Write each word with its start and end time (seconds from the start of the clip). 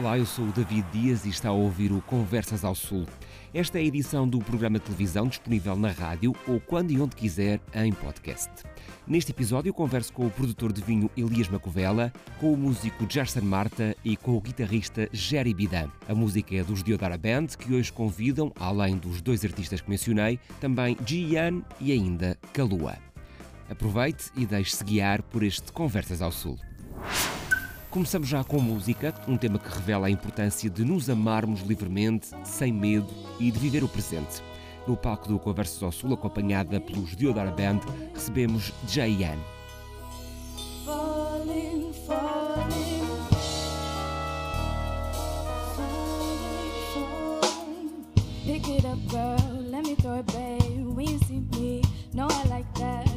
Olá, 0.00 0.16
eu 0.16 0.24
sou 0.24 0.46
o 0.46 0.52
David 0.52 0.86
Dias 0.90 1.26
e 1.26 1.28
está 1.28 1.50
a 1.50 1.52
ouvir 1.52 1.92
o 1.92 2.00
Conversas 2.00 2.64
ao 2.64 2.74
Sul. 2.74 3.04
Esta 3.52 3.78
é 3.78 3.82
a 3.82 3.84
edição 3.84 4.26
do 4.26 4.38
programa 4.38 4.78
de 4.78 4.86
televisão 4.86 5.26
disponível 5.26 5.76
na 5.76 5.90
rádio 5.90 6.34
ou 6.48 6.58
quando 6.58 6.90
e 6.90 6.98
onde 6.98 7.14
quiser 7.14 7.60
em 7.74 7.92
podcast. 7.92 8.48
Neste 9.06 9.32
episódio 9.32 9.74
converso 9.74 10.10
com 10.14 10.24
o 10.24 10.30
produtor 10.30 10.72
de 10.72 10.80
vinho 10.80 11.10
Elias 11.14 11.48
Macovela, 11.48 12.10
com 12.40 12.50
o 12.50 12.56
músico 12.56 13.04
Gerson 13.06 13.42
Marta 13.42 13.94
e 14.02 14.16
com 14.16 14.38
o 14.38 14.40
guitarrista 14.40 15.06
Jerry 15.12 15.52
Bidan. 15.52 15.90
A 16.08 16.14
música 16.14 16.54
é 16.54 16.64
dos 16.64 16.82
Diodara 16.82 17.18
Band, 17.18 17.48
que 17.48 17.74
hoje 17.74 17.92
convidam, 17.92 18.50
além 18.58 18.96
dos 18.96 19.20
dois 19.20 19.44
artistas 19.44 19.82
que 19.82 19.90
mencionei, 19.90 20.40
também 20.62 20.96
Ji-Yan 21.04 21.60
e 21.78 21.92
ainda 21.92 22.38
Kalua. 22.54 22.96
Aproveite 23.68 24.30
e 24.34 24.46
deixe-se 24.46 24.82
guiar 24.82 25.20
por 25.20 25.42
este 25.42 25.70
Conversas 25.72 26.22
ao 26.22 26.32
Sul. 26.32 26.58
Começamos 27.90 28.28
já 28.28 28.44
com 28.44 28.60
música, 28.60 29.12
um 29.26 29.36
tema 29.36 29.58
que 29.58 29.68
revela 29.68 30.06
a 30.06 30.10
importância 30.10 30.70
de 30.70 30.84
nos 30.84 31.10
amarmos 31.10 31.60
livremente, 31.62 32.28
sem 32.44 32.72
medo 32.72 33.08
e 33.40 33.50
de 33.50 33.58
viver 33.58 33.82
o 33.82 33.88
presente. 33.88 34.40
No 34.86 34.96
palco 34.96 35.26
do 35.26 35.40
Conversas 35.40 35.82
ao 35.82 35.90
Sul, 35.90 36.14
acompanhada 36.14 36.80
pelos 36.80 37.16
Diodara 37.16 37.50
Band, 37.50 37.80
recebemos 38.14 38.72
Jayan. 38.86 39.38
Falling, 40.84 41.90
Pick 48.46 48.68
it 48.68 48.84
up, 48.84 48.98
girl, 49.08 49.36
let 49.68 49.84
me 49.84 49.96
throw 49.96 50.20
it 50.20 50.26
back 50.26 50.62
when 50.94 51.08
you 51.08 51.18
see 51.26 51.40
me. 51.58 51.82
No, 52.14 52.28
I 52.28 52.48
like 52.48 52.72
that. 52.78 53.09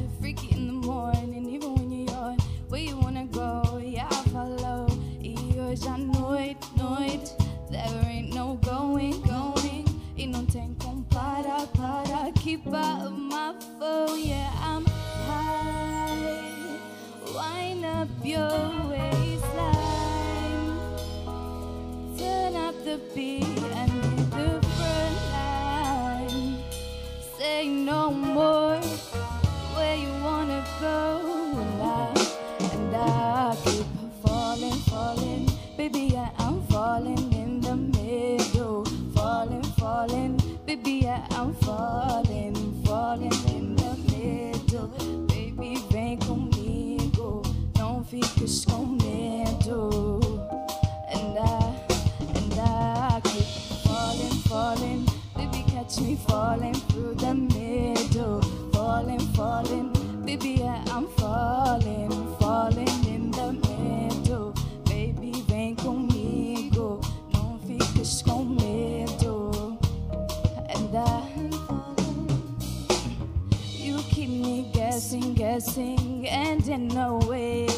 Guessing, 75.54 76.26
and 76.28 76.66
in 76.66 76.90
a 76.96 77.14
way. 77.28 77.68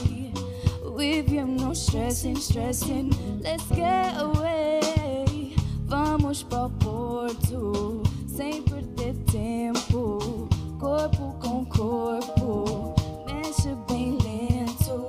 With 0.83 1.29
you, 1.29 1.45
no 1.45 1.75
stressing, 1.75 2.37
stressing. 2.37 3.13
Let's 3.43 3.67
get 3.69 4.15
away. 4.19 5.55
Vamos 5.85 6.43
pro 6.43 6.71
porto, 6.81 8.03
sem 8.27 8.63
perder 8.63 9.15
tempo. 9.27 10.49
Corpo 10.81 11.37
com 11.39 11.67
corpo, 11.67 12.95
mexe 13.27 13.77
bem 13.87 14.17
lento. 14.25 15.09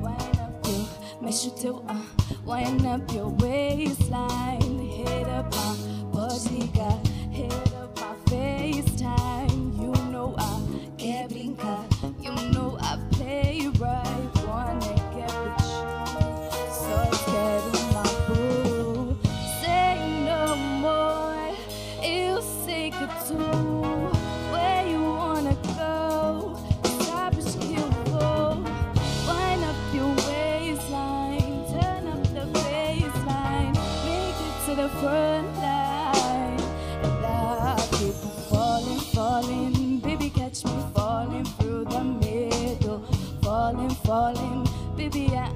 Wind 0.00 0.38
up 0.38 0.68
your, 0.68 0.86
mexe 1.20 1.50
teu, 1.60 1.82
uh, 1.88 2.02
wind 2.44 2.86
up 2.86 3.12
your 3.12 3.30
waistline. 3.40 4.78
Hit 4.78 5.26
up 5.28 5.45
yeah. 45.26 45.55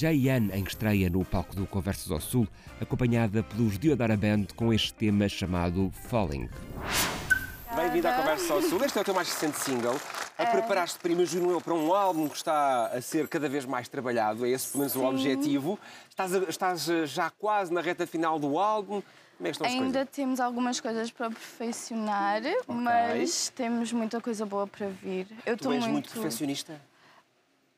Jayan 0.00 0.48
em 0.54 0.64
estreia 0.64 1.10
no 1.10 1.22
palco 1.26 1.54
do 1.54 1.66
Conversas 1.66 2.10
ao 2.10 2.22
Sul, 2.22 2.48
acompanhada 2.80 3.42
pelos 3.42 3.78
Diodara 3.78 4.16
Band 4.16 4.46
com 4.56 4.72
este 4.72 4.94
tema 4.94 5.28
chamado 5.28 5.92
Falling. 6.08 6.48
Bem-vindo 7.76 8.08
à 8.08 8.14
Conversa 8.14 8.54
ao 8.54 8.62
Sul. 8.62 8.82
Este 8.82 8.96
é 8.96 9.02
o 9.02 9.04
teu 9.04 9.12
mais 9.12 9.28
recente 9.28 9.58
single. 9.58 9.94
A 10.38 10.46
preparaste 10.46 10.98
para, 10.98 11.12
imagino 11.12 11.50
eu, 11.50 11.60
para 11.60 11.74
um 11.74 11.92
álbum 11.92 12.30
que 12.30 12.36
está 12.36 12.86
a 12.86 13.02
ser 13.02 13.28
cada 13.28 13.46
vez 13.46 13.66
mais 13.66 13.88
trabalhado. 13.88 14.46
É 14.46 14.48
esse, 14.48 14.68
pelo 14.68 14.78
menos, 14.78 14.96
o 14.96 15.04
objetivo. 15.04 15.78
Estás, 16.08 16.32
estás 16.48 16.88
eh, 16.88 17.04
já 17.04 17.28
quase 17.28 17.70
na 17.70 17.82
reta 17.82 18.06
final 18.06 18.38
do 18.38 18.58
álbum. 18.58 19.02
Como 19.36 19.48
é 19.48 19.50
que 19.50 19.56
estão 19.56 19.66
as 19.66 19.72
Ainda 19.74 19.98
coisas? 19.98 20.08
temos 20.16 20.40
algumas 20.40 20.80
coisas 20.80 21.10
para 21.10 21.28
perfeccionar, 21.28 22.40
mas 22.66 23.52
temos 23.54 23.92
muita 23.92 24.18
coisa 24.18 24.46
boa 24.46 24.66
para 24.66 24.86
vir. 24.88 25.26
Eu 25.44 25.58
Tu 25.58 25.60
estou 25.60 25.72
és 25.74 25.80
muito. 25.82 25.92
muito 25.92 26.10
perfeccionista? 26.10 26.80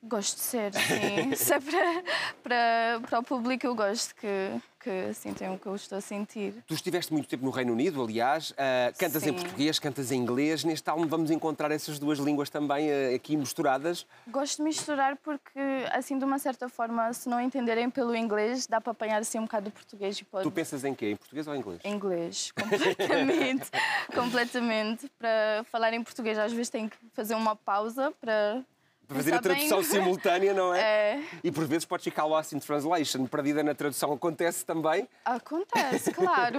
Gosto 0.05 0.37
de 0.37 0.43
ser, 0.43 0.75
sim. 0.75 1.35
Se 1.37 1.55
é 1.55 1.61
para, 1.61 2.03
para, 2.43 3.01
para 3.09 3.19
o 3.21 3.23
público, 3.23 3.65
eu 3.65 3.73
gosto 3.73 4.13
que, 4.17 4.61
que 4.81 5.15
sintam 5.15 5.55
o 5.55 5.59
que 5.59 5.67
eu 5.67 5.77
estou 5.77 5.99
a 5.99 6.01
sentir. 6.01 6.55
Tu 6.67 6.75
estiveste 6.75 7.13
muito 7.13 7.29
tempo 7.29 7.45
no 7.45 7.53
Reino 7.53 7.73
Unido, 7.73 8.03
aliás. 8.03 8.53
Ah, 8.59 8.93
cantas 8.99 9.23
em 9.23 9.27
Sim. 9.27 9.35
português, 9.35 9.79
cantas 9.79 10.11
em 10.11 10.21
inglês. 10.21 10.65
Neste 10.65 10.91
álbum 10.91 11.07
vamos 11.07 11.31
encontrar 11.31 11.71
essas 11.71 12.01
duas 12.01 12.19
línguas 12.19 12.51
também 12.51 12.91
ah, 12.91 13.15
aqui 13.15 13.37
misturadas. 13.37 14.05
Gosto 14.27 14.57
de 14.57 14.65
misturar 14.65 15.17
porque, 15.19 15.61
assim, 15.93 16.19
de 16.19 16.25
uma 16.25 16.41
certa 16.41 16.69
forma, 16.69 17.13
se 17.13 17.29
não 17.29 17.41
entenderem 17.41 17.89
pelo 17.89 18.17
inglês, 18.17 18.67
dá 18.67 18.81
para 18.81 18.91
apanhar 18.91 19.21
assim 19.21 19.39
um 19.39 19.43
bocado 19.43 19.71
do 19.71 19.73
português 19.73 20.19
e 20.19 20.25
pode. 20.25 20.43
Tu 20.43 20.51
pensas 20.51 20.85
em 20.85 20.97
quê? 20.97 21.13
Em 21.13 21.17
português 21.17 21.47
ou 21.47 21.55
em 21.55 21.61
inglês? 21.61 21.81
Inglês, 21.85 22.51
completamente, 22.61 23.71
completamente. 24.13 25.09
Para 25.17 25.65
falar 25.71 25.93
em 25.93 26.03
português, 26.03 26.37
às 26.37 26.53
vezes 26.53 26.71
tenho 26.71 26.91
que 26.91 26.97
fazer 27.13 27.37
uma 27.37 27.55
pausa 27.55 28.13
para. 28.21 28.65
Para 29.13 29.23
fazer 29.23 29.35
a 29.35 29.43
pensar 29.43 29.55
bem. 29.55 29.69
tradução 29.69 29.83
simultânea, 29.83 30.55
não 30.55 30.75
é? 30.75 30.81
É. 30.81 31.23
E 31.45 31.51
por 31.51 31.67
vezes 31.67 31.85
pode 31.85 32.03
ficar 32.03 32.25
lost 32.25 32.53
in 32.53 32.59
translation, 32.59 33.27
perdida 33.27 33.63
na 33.63 33.75
tradução. 33.75 34.13
Acontece 34.13 34.65
também. 34.65 35.09
Acontece, 35.25 36.11
claro. 36.15 36.59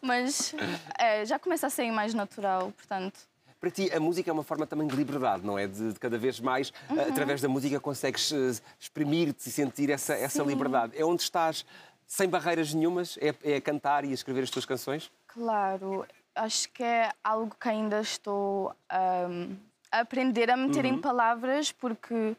Mas 0.00 0.54
é, 0.98 1.24
já 1.24 1.38
começa 1.38 1.66
a 1.66 1.70
ser 1.70 1.90
mais 1.90 2.14
natural, 2.14 2.72
portanto. 2.72 3.20
Para 3.60 3.70
ti, 3.70 3.90
a 3.94 3.98
música 3.98 4.30
é 4.30 4.32
uma 4.32 4.44
forma 4.44 4.66
também 4.66 4.86
de 4.86 4.94
liberdade, 4.94 5.44
não 5.44 5.58
é? 5.58 5.66
De, 5.66 5.92
de 5.92 5.98
cada 5.98 6.18
vez 6.18 6.38
mais, 6.40 6.72
uhum. 6.90 7.00
através 7.00 7.40
da 7.40 7.48
música, 7.48 7.80
consegues 7.80 8.30
uh, 8.30 8.62
exprimir-te 8.78 9.48
e 9.48 9.52
sentir 9.52 9.90
essa, 9.90 10.14
essa 10.14 10.42
liberdade. 10.42 10.92
É 10.96 11.04
onde 11.04 11.22
estás 11.22 11.64
sem 12.06 12.28
barreiras 12.28 12.72
nenhumas? 12.72 13.18
É, 13.20 13.34
é 13.42 13.56
a 13.56 13.60
cantar 13.60 14.04
e 14.04 14.10
a 14.10 14.14
escrever 14.14 14.42
as 14.42 14.50
tuas 14.50 14.64
canções? 14.64 15.10
Claro, 15.26 16.06
acho 16.34 16.70
que 16.70 16.82
é 16.82 17.10
algo 17.24 17.56
que 17.58 17.68
ainda 17.68 18.00
estou 18.00 18.70
um, 18.70 18.72
a 18.72 19.56
aprender 20.00 20.50
a 20.50 20.56
meter 20.56 20.84
uhum. 20.84 20.94
em 20.94 21.00
palavras, 21.00 21.72
porque 21.72 22.36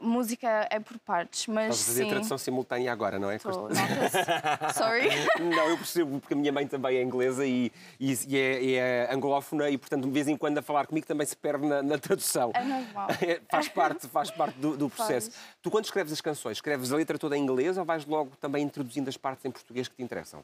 música 0.00 0.66
é 0.70 0.80
por 0.80 0.98
partes, 0.98 1.46
mas 1.46 1.74
Estás 1.74 1.82
a 1.82 1.84
fazer 1.86 2.04
sim. 2.04 2.10
tradução 2.10 2.38
simultânea 2.38 2.92
agora, 2.92 3.18
não 3.18 3.30
é? 3.30 3.38
Tô, 3.38 3.52
Sorry. 4.74 5.08
não, 5.38 5.68
eu 5.68 5.76
percebo, 5.76 6.20
porque 6.20 6.34
a 6.34 6.36
minha 6.36 6.52
mãe 6.52 6.66
também 6.66 6.96
é 6.96 7.02
inglesa 7.02 7.46
e, 7.46 7.70
e, 7.98 8.18
e, 8.28 8.36
é, 8.36 8.72
é, 8.72 9.14
anglófona 9.14 9.68
e, 9.68 9.78
portanto, 9.78 10.04
de 10.04 10.10
vez 10.10 10.28
em 10.28 10.36
quando 10.36 10.58
a 10.58 10.62
falar 10.62 10.86
comigo 10.86 11.06
também 11.06 11.26
se 11.26 11.36
perde 11.36 11.66
na, 11.66 11.82
na 11.82 11.98
tradução. 11.98 12.50
É 12.54 12.64
normal. 12.64 13.08
É, 13.20 13.40
faz 13.50 13.68
parte, 13.68 14.08
faz 14.08 14.30
parte 14.30 14.58
do, 14.58 14.76
do 14.76 14.88
processo. 14.90 15.30
Faz. 15.30 15.44
Tu, 15.60 15.70
quando 15.70 15.84
escreves 15.84 16.12
as 16.12 16.20
canções, 16.20 16.56
escreves 16.56 16.90
a 16.92 16.96
letra 16.96 17.18
toda 17.18 17.36
em 17.36 17.42
inglês 17.42 17.76
ou 17.76 17.84
vais 17.84 18.04
logo 18.06 18.32
também 18.40 18.64
introduzindo 18.64 19.08
as 19.08 19.16
partes 19.16 19.44
em 19.44 19.50
português 19.50 19.86
que 19.86 19.96
te 19.96 20.02
interessam? 20.02 20.42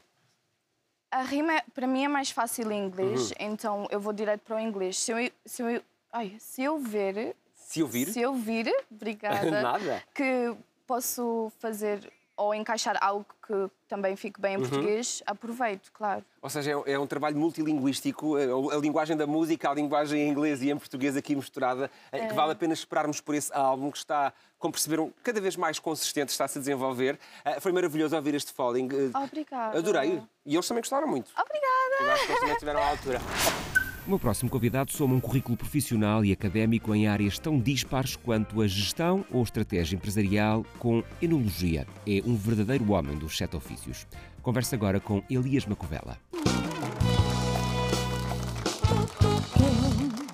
A 1.09 1.21
rima, 1.21 1.63
para 1.73 1.87
mim, 1.87 2.03
é 2.03 2.07
mais 2.07 2.31
fácil 2.31 2.71
em 2.71 2.85
inglês, 2.85 3.31
uhum. 3.31 3.35
então 3.39 3.87
eu 3.89 3.99
vou 3.99 4.11
direto 4.11 4.41
para 4.41 4.57
o 4.57 4.59
inglês. 4.59 4.99
Se 4.99 5.11
eu, 5.11 5.31
se 5.45 5.61
eu, 5.61 5.81
ai, 6.11 6.35
se 6.39 6.63
eu 6.63 6.77
ver 6.77 7.35
se 7.67 7.81
eu 7.81 7.87
vir? 7.87 8.07
Se 8.07 8.21
eu 8.21 8.33
vir, 8.33 8.73
obrigada. 8.89 9.61
Nada. 9.61 10.03
Que 10.15 10.55
posso 10.87 11.51
fazer 11.59 12.11
ou 12.37 12.53
encaixar 12.53 12.95
algo 13.01 13.25
que 13.45 13.69
também 13.87 14.15
fique 14.15 14.39
bem 14.39 14.53
em 14.53 14.57
uhum. 14.57 14.69
português, 14.69 15.23
aproveito, 15.25 15.91
claro. 15.91 16.23
Ou 16.41 16.49
seja, 16.49 16.71
é, 16.85 16.93
é 16.93 16.99
um 16.99 17.07
trabalho 17.07 17.35
multilinguístico, 17.35 18.35
a, 18.35 18.75
a, 18.75 18.79
linguagem 18.79 19.17
da 19.17 19.25
música, 19.25 19.69
a 19.69 19.73
linguagem 19.73 20.21
em 20.21 20.29
inglês 20.29 20.61
e 20.61 20.69
em 20.69 20.77
português 20.77 21.17
aqui 21.17 21.35
misturada, 21.35 21.89
é. 22.11 22.27
que 22.27 22.33
vale 22.33 22.51
a 22.51 22.55
pena 22.55 22.73
esperarmos 22.73 23.19
por 23.19 23.33
esse 23.33 23.51
álbum 23.53 23.89
que 23.89 23.97
está, 23.97 24.31
como 24.59 24.71
perceberam, 24.71 25.11
cada 25.23 25.41
vez 25.41 25.55
mais 25.55 25.79
consistente, 25.79 26.31
está-se 26.31 26.59
a 26.59 26.61
desenvolver. 26.61 27.19
Uh, 27.45 27.59
foi 27.59 27.71
maravilhoso 27.71 28.15
ouvir 28.15 28.35
este 28.35 28.53
Falling. 28.53 28.89
Obrigada. 29.15 29.79
Adorei. 29.79 30.21
E 30.45 30.55
eles 30.55 30.67
também 30.67 30.81
gostaram 30.81 31.07
muito. 31.07 31.31
Obrigada. 31.31 31.67
Eu 31.99 32.11
acho 32.11 32.25
que 32.25 32.31
eles 32.31 32.39
também 32.39 32.53
estiveram 32.53 32.81
à 32.81 32.89
altura. 32.89 33.19
O 34.07 34.09
meu 34.09 34.19
próximo 34.19 34.49
convidado 34.49 34.89
soma 34.89 35.15
um 35.15 35.19
currículo 35.19 35.57
profissional 35.57 36.23
e 36.23 36.31
académico 36.31 36.95
em 36.95 37.09
áreas 37.09 37.37
tão 37.37 37.59
dispares 37.59 38.15
quanto 38.15 38.61
a 38.61 38.67
gestão 38.67 39.25
ou 39.29 39.43
estratégia 39.43 39.97
empresarial 39.97 40.65
com 40.79 41.03
enologia. 41.21 41.85
É 42.07 42.21
um 42.25 42.33
verdadeiro 42.37 42.89
homem 42.93 43.17
dos 43.17 43.35
sete 43.35 43.57
ofícios. 43.57 44.07
Conversa 44.41 44.77
agora 44.77 45.01
com 45.01 45.21
Elias 45.29 45.65
Macovela. 45.65 46.17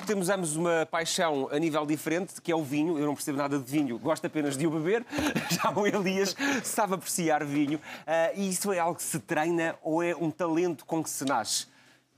temos 0.06 0.30
ambos 0.30 0.56
uma 0.56 0.86
paixão 0.86 1.50
a 1.52 1.58
nível 1.58 1.84
diferente, 1.88 2.40
que 2.40 2.52
é 2.52 2.56
o 2.56 2.64
vinho. 2.64 3.00
Eu 3.00 3.08
não 3.08 3.16
percebo 3.16 3.40
nada 3.40 3.58
de 3.58 3.66
vinho, 3.66 3.98
gosto 3.98 4.28
apenas 4.28 4.56
de 4.56 4.68
o 4.68 4.70
beber. 4.70 5.04
Já 5.50 5.72
o 5.72 5.88
Elias 5.88 6.36
sabe 6.64 6.94
apreciar 6.94 7.44
vinho. 7.44 7.80
Uh, 7.80 8.36
e 8.36 8.50
isso 8.50 8.72
é 8.72 8.78
algo 8.78 8.98
que 8.98 9.04
se 9.04 9.18
treina 9.18 9.74
ou 9.82 10.04
é 10.04 10.16
um 10.16 10.30
talento 10.30 10.86
com 10.86 11.02
que 11.02 11.10
se 11.10 11.26
nasce? 11.26 11.66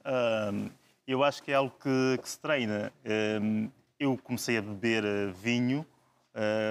Um 0.05 0.69
eu 1.07 1.23
acho 1.23 1.41
que 1.43 1.51
é 1.51 1.55
algo 1.55 1.75
que, 1.81 2.17
que 2.21 2.29
se 2.29 2.39
treina. 2.39 2.91
Hum, 3.41 3.69
eu 3.99 4.17
comecei 4.17 4.57
a 4.57 4.61
beber 4.61 5.03
eh, 5.05 5.31
vinho 5.41 5.85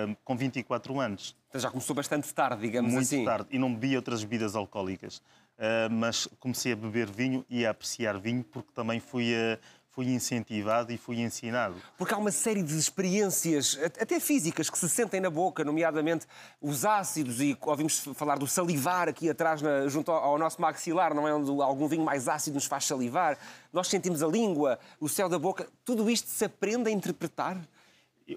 hum, 0.08 0.16
com 0.25 0.36
24 0.36 1.00
anos. 1.00 1.36
Então 1.48 1.60
já 1.60 1.70
começou 1.70 1.94
bastante 1.94 2.32
tarde, 2.34 2.62
digamos 2.62 2.92
Muito 2.92 3.04
assim. 3.04 3.16
Muito 3.19 3.28
tarde. 3.28 3.48
E 3.50 3.58
não 3.58 3.72
bebia 3.72 3.98
outras 3.98 4.22
bebidas 4.22 4.56
alcoólicas. 4.56 5.22
Hum, 5.58 5.98
mas 5.98 6.26
comecei 6.38 6.72
a 6.72 6.76
beber 6.76 7.08
vinho 7.10 7.44
e 7.48 7.64
a 7.64 7.70
apreciar 7.70 8.19
vinho 8.19 8.44
porque 8.44 8.72
também 8.75 9.00
fui 9.00 9.34
a 9.34 9.58
fui 9.94 10.06
incentivado 10.06 10.93
e 10.93 10.99
fui 10.99 11.20
ensinado. 11.20 11.76
Porque 11.96 12.12
há 12.12 12.19
uma 12.19 12.32
série 12.32 12.62
de 12.62 12.76
experiências, 12.76 13.79
até 13.81 14.19
físicas, 14.19 14.69
que 14.69 14.76
se 14.76 14.88
sentem 14.88 15.20
na 15.20 15.31
boca, 15.31 15.62
nomeadamente 15.62 16.26
os 16.61 16.85
ácidos, 16.85 17.41
e 17.41 17.56
ouvimos 17.61 18.00
falar 18.14 18.37
do 18.37 18.46
salivar 18.46 19.08
aqui 19.08 19.31
atrás, 19.31 19.62
na, 19.62 19.87
junto 19.87 20.11
ao 20.11 20.37
nosso 20.37 20.61
maxilar, 20.61 21.14
não 21.14 21.29
é? 21.29 21.32
Onde 21.32 21.49
algum 21.62 21.87
vinho 21.87 22.05
mais 22.05 22.26
ácido 22.29 22.55
nos 22.55 22.67
faz 22.67 22.85
salivar. 22.85 23.38
Nós 23.73 23.87
sentimos 23.87 24.20
a 24.20 24.26
língua, 24.26 24.81
o 24.99 25.08
céu 25.08 25.29
da 25.29 25.38
boca. 25.38 25.69
Tudo 25.85 26.11
isto 26.11 26.29
se 26.29 26.44
aprende 26.44 26.88
a 26.88 26.93
interpretar? 26.93 27.56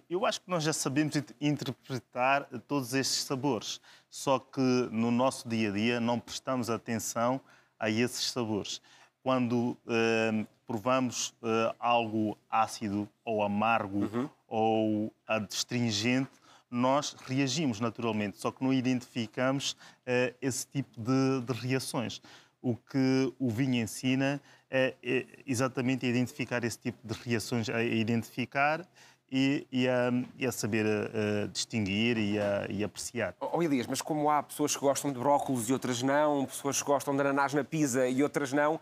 Eu 0.08 0.26
acho 0.26 0.42
que 0.42 0.50
nós 0.50 0.64
já 0.64 0.74
sabemos 0.74 1.16
interpretar 1.42 2.44
todos 2.68 2.94
estes 2.94 3.24
sabores, 3.24 3.82
só 4.10 4.38
que 4.38 4.60
no 4.92 5.10
nosso 5.10 5.48
dia 5.50 5.70
a 5.70 5.74
dia 5.74 6.00
não 6.00 6.20
prestamos 6.20 6.70
atenção 6.70 7.42
a 7.80 7.90
esses 7.90 8.30
sabores. 8.30 8.80
Quando 9.24 9.78
uh, 9.86 10.48
provamos 10.68 11.30
uh, 11.42 11.74
algo 11.80 12.38
ácido 12.52 13.08
ou 13.24 13.42
amargo 13.42 14.00
uhum. 14.00 14.30
ou 14.48 15.14
adstringente, 15.26 16.30
nós 16.70 17.16
reagimos 17.26 17.80
naturalmente, 17.80 18.38
só 18.38 18.52
que 18.52 18.62
não 18.62 18.74
identificamos 18.74 19.72
uh, 19.72 20.36
esse 20.42 20.68
tipo 20.68 21.00
de, 21.00 21.42
de, 21.42 21.54
reações. 21.54 22.22
O 22.62 22.76
que 22.76 23.34
o 23.40 23.50
vinho 23.50 23.82
ensina 23.82 24.42
é, 24.70 24.94
é 25.02 25.26
exatamente 25.46 26.06
a 26.06 26.10
identificar 26.10 26.64
esse 26.66 26.78
tipo 26.78 27.00
de 27.08 27.14
reações, 27.24 27.70
a 27.70 27.82
identificar 27.82 28.86
e, 29.32 29.68
e, 29.72 29.88
a, 29.88 30.12
e, 30.38 30.46
a, 30.46 30.52
saber 30.52 30.86
a, 30.86 31.48
distinguir 31.48 32.18
e 32.18 32.40
a, 32.40 32.66
e 32.70 32.84
apreciar. 32.84 33.36
Oh, 33.40 33.62
Elias, 33.62 33.88
mas 33.88 34.02
como 34.02 34.30
há 34.30 34.42
pessoas 34.42 34.76
que 34.76 34.82
gostam 34.82 35.12
de 35.12 35.20
brócolos 35.20 35.70
e 35.70 35.74
outras 35.74 36.02
não, 36.02 36.46
pessoas 36.46 36.82
que 36.82 36.88
gostam 36.88 37.14
de 37.14 37.22
ananás 37.22 37.54
na 37.54 37.64
pizza 37.64 38.08
e 38.08 38.24
outras 38.24 38.54
não, 38.54 38.80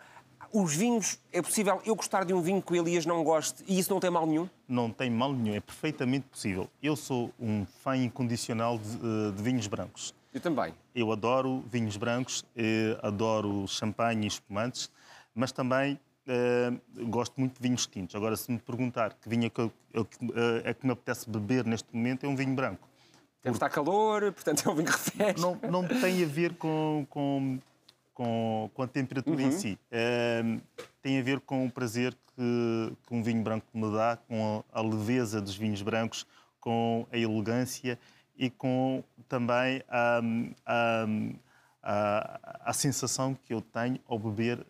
os 0.56 0.74
vinhos, 0.74 1.19
é 1.34 1.42
possível 1.42 1.81
eu 1.86 1.94
gostar 1.94 2.24
de 2.24 2.34
um 2.34 2.42
vinho 2.42 2.62
que 2.62 2.72
o 2.72 2.75
Elias 2.78 3.06
não 3.06 3.22
goste 3.25 3.62
e 3.68 3.78
isso 3.78 3.92
não 3.92 4.00
tem 4.00 4.10
mal 4.10 4.25
nenhum? 4.25 4.50
Não 4.66 4.90
tem 4.90 5.10
mal 5.10 5.34
nenhum, 5.34 5.54
é 5.54 5.60
perfeitamente 5.60 6.25
possível. 6.28 6.69
Eu 6.81 6.96
sou 6.96 7.30
um 7.38 7.66
fã 7.84 7.98
incondicional 7.98 8.78
de, 8.78 8.96
eh, 8.96 9.31
de 9.36 9.44
vinhos 9.44 9.68
brancos. 9.68 10.16
Eu 10.34 10.40
também. 10.40 10.74
Eu 10.96 11.12
adoro 11.12 11.62
vinhos 11.69 11.98
brancos, 11.98 12.46
eh, 12.56 12.98
adoro 13.04 13.68
champanhe 13.68 14.24
e 14.24 14.28
espumantes, 14.28 14.90
mas 15.36 15.52
também 15.52 16.00
eh, 16.25 16.72
gosto 17.10 17.34
muito 17.38 17.62
de 17.62 17.68
vinhos 17.68 17.86
tintos. 17.86 18.16
Agora, 18.16 18.38
se 18.38 18.50
me 18.50 18.57
perguntar 18.57 19.13
que 19.13 19.28
vinho 19.28 19.48
é 19.48 19.50
que, 19.50 19.60
eu, 19.60 19.74
é 20.63 20.74
que 20.74 20.86
me 20.86 20.94
apetece 20.94 21.30
beber 21.30 21.66
neste 21.66 21.94
momento, 21.94 22.25
é 22.25 22.30
um 22.30 22.36
vinho 22.36 22.56
branco. 22.56 22.88
Deve 23.44 23.57
estar 23.57 23.69
calor, 23.69 24.31
portanto 24.31 24.69
é 24.69 24.72
um 24.72 24.75
vinho 24.75 24.88
que 24.88 24.94
refresca. 24.94 25.42
Não, 25.42 25.59
não 25.69 25.85
tem 25.85 26.24
a 26.24 26.28
ver 26.28 26.56
com, 26.56 27.06
com 27.09 27.59
com, 28.16 28.72
com 28.74 28.81
a 28.81 28.88
temperatura 28.88 29.42
uhum. 29.42 29.50
em 29.50 29.52
si. 29.52 29.78
Uh, 29.92 30.62
tem 31.02 31.19
a 31.19 31.22
ver 31.22 31.40
com 31.42 31.66
o 31.66 31.72
prazer 31.72 32.14
que, 32.14 32.95
que, 33.06 33.14
um 33.14 33.22
vinho 33.22 33.44
branco 33.44 33.68
me 33.74 33.92
dá, 33.92 34.18
com 34.28 34.64
a, 34.74 34.80
a, 34.80 34.81
leveza 34.81 35.40
dos 35.40 35.56
vinhos 35.56 35.81
brancos, 35.84 36.26
com 36.60 37.06
a 37.12 37.18
elegância 37.18 38.00
e 38.36 38.50
com 38.50 39.04
também 39.28 39.84
a, 39.88 40.22
a, 40.66 41.06
a, 41.84 42.69
a 42.69 42.74
sensação 42.74 43.36
que 43.36 43.54
eu 43.54 43.62
tenho 43.62 44.00
ao 44.07 44.18
beber 44.18 44.60
uh, 44.60 44.64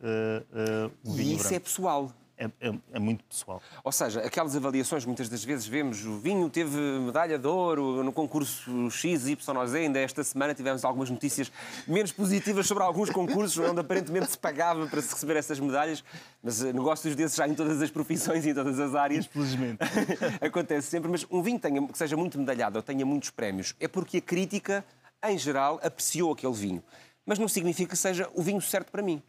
uh, 0.90 0.92
o 1.04 1.14
vinho 1.14 1.16
branco. 1.16 1.22
E 1.22 1.36
isso 1.36 1.54
é 1.54 1.60
pessoal 1.60 2.12
é, 2.38 2.46
é, 2.60 2.74
é, 2.94 3.00
muito 3.00 3.24
pessoal. 3.24 3.62
Ou 3.84 3.92
seja, 3.92 4.20
aquelas 4.20 4.56
avaliações, 4.56 5.06
muitas 5.06 5.30
das 5.30 5.44
vezes 5.44 5.66
vemos 5.66 6.06
o 6.06 6.18
vinho 6.20 6.50
teve 6.50 6.78
medalha 6.78 7.40
de 7.40 7.48
ouro 7.48 8.04
no 8.04 8.12
concurso 8.12 8.90
X, 8.92 9.28
Y, 9.28 9.68
Z. 9.68 9.80
Ainda 9.80 10.00
esta 10.00 10.24
semana 10.24 10.54
tivemos 10.54 10.84
algumas 10.84 11.10
notícias 11.10 11.52
menos 11.88 12.12
positivas 12.12 12.68
sobre 12.68 12.84
alguns 12.84 13.10
concursos 13.10 13.58
onde 13.58 13.80
aparentemente 13.80 14.32
se 14.32 14.38
pagava 14.38 14.86
para 14.88 15.02
se 15.02 15.14
receber 15.14 15.38
essas 15.38 15.60
medalhas, 15.60 16.04
mas 16.44 16.62
eh, 16.62 16.74
negócios 16.74 17.16
desses 17.16 17.38
já 17.38 17.48
em 17.48 17.56
todas 17.56 17.82
as 17.82 17.90
profissões 17.90 18.46
e 18.46 18.50
em 18.50 18.54
todas 18.54 18.80
as 18.80 18.94
áreas. 18.96 19.26
Infelizmente. 19.26 19.80
Acontece 20.42 20.88
sempre, 20.88 21.10
mas 21.10 21.26
um 21.32 21.42
vinho 21.42 21.60
tenha, 21.60 21.88
que 21.88 21.98
seja 21.98 22.18
muito 22.18 22.38
medalhado 22.38 22.78
ou 22.78 22.84
tenha 22.84 23.06
muitos 23.06 23.30
prémios 23.30 23.76
é 23.80 23.88
porque 23.88 24.18
a 24.18 24.22
crítica, 24.22 24.84
em 25.24 25.38
geral, 25.38 25.80
apreciou 25.82 26.34
aquele 26.34 26.54
vinho. 26.54 26.84
Mas 27.26 27.40
não 27.40 27.48
significa 27.48 27.92
que 27.92 27.98
seja 27.98 28.30
o 28.34 28.42
vinho 28.42 28.62
certo 28.62 28.92
para 28.92 29.02
mim. 29.02 29.22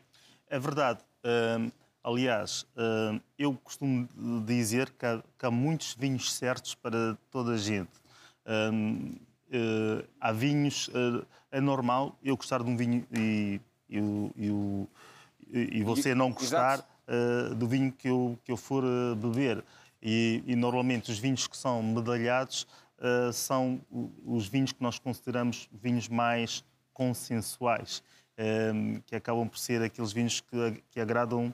É 0.48 0.58
verdade. 0.58 1.00
Hum 1.24 1.70
Aliás, 2.06 2.64
eh, 2.76 3.20
eu 3.36 3.52
costumo 3.64 4.08
dizer 4.46 4.90
que 4.90 5.04
há, 5.04 5.20
que 5.36 5.44
há 5.44 5.50
muitos 5.50 5.96
vinhos 5.98 6.32
certos 6.32 6.72
para 6.72 7.18
toda 7.32 7.54
a 7.54 7.56
gente. 7.56 7.90
Eh, 8.44 8.70
eh, 9.50 10.04
há 10.20 10.30
vinhos, 10.30 10.88
é 11.50 11.60
normal 11.60 12.16
eu 12.22 12.36
gostar 12.36 12.62
de 12.62 12.70
um 12.70 12.76
vinho 12.76 13.04
e, 13.12 13.60
e, 13.90 13.98
e, 14.36 15.78
e 15.80 15.82
você 15.82 16.14
não 16.14 16.30
gostar 16.30 16.86
do 17.56 17.66
vinho 17.66 17.90
que 17.90 18.08
eu, 18.08 18.38
que 18.44 18.52
eu 18.52 18.56
for 18.56 18.84
beber. 19.16 19.64
E, 20.00 20.44
e, 20.46 20.54
normalmente 20.54 21.10
os 21.10 21.18
vinhos 21.18 21.48
que 21.48 21.56
são 21.56 21.82
medalhados 21.82 22.68
uh, 22.98 23.32
são 23.32 23.80
os 24.24 24.46
vinhos 24.46 24.70
que 24.70 24.82
nós 24.82 24.98
consideramos 24.98 25.68
vinhos 25.72 26.08
mais 26.08 26.62
consensuais, 26.92 28.02
uh, 28.38 29.02
que 29.06 29.16
acabam 29.16 29.48
por 29.48 29.58
ser 29.58 29.82
aqueles 29.82 30.12
vinhos 30.12 30.40
que, 30.40 30.82
que 30.90 31.00
agradam 31.00 31.52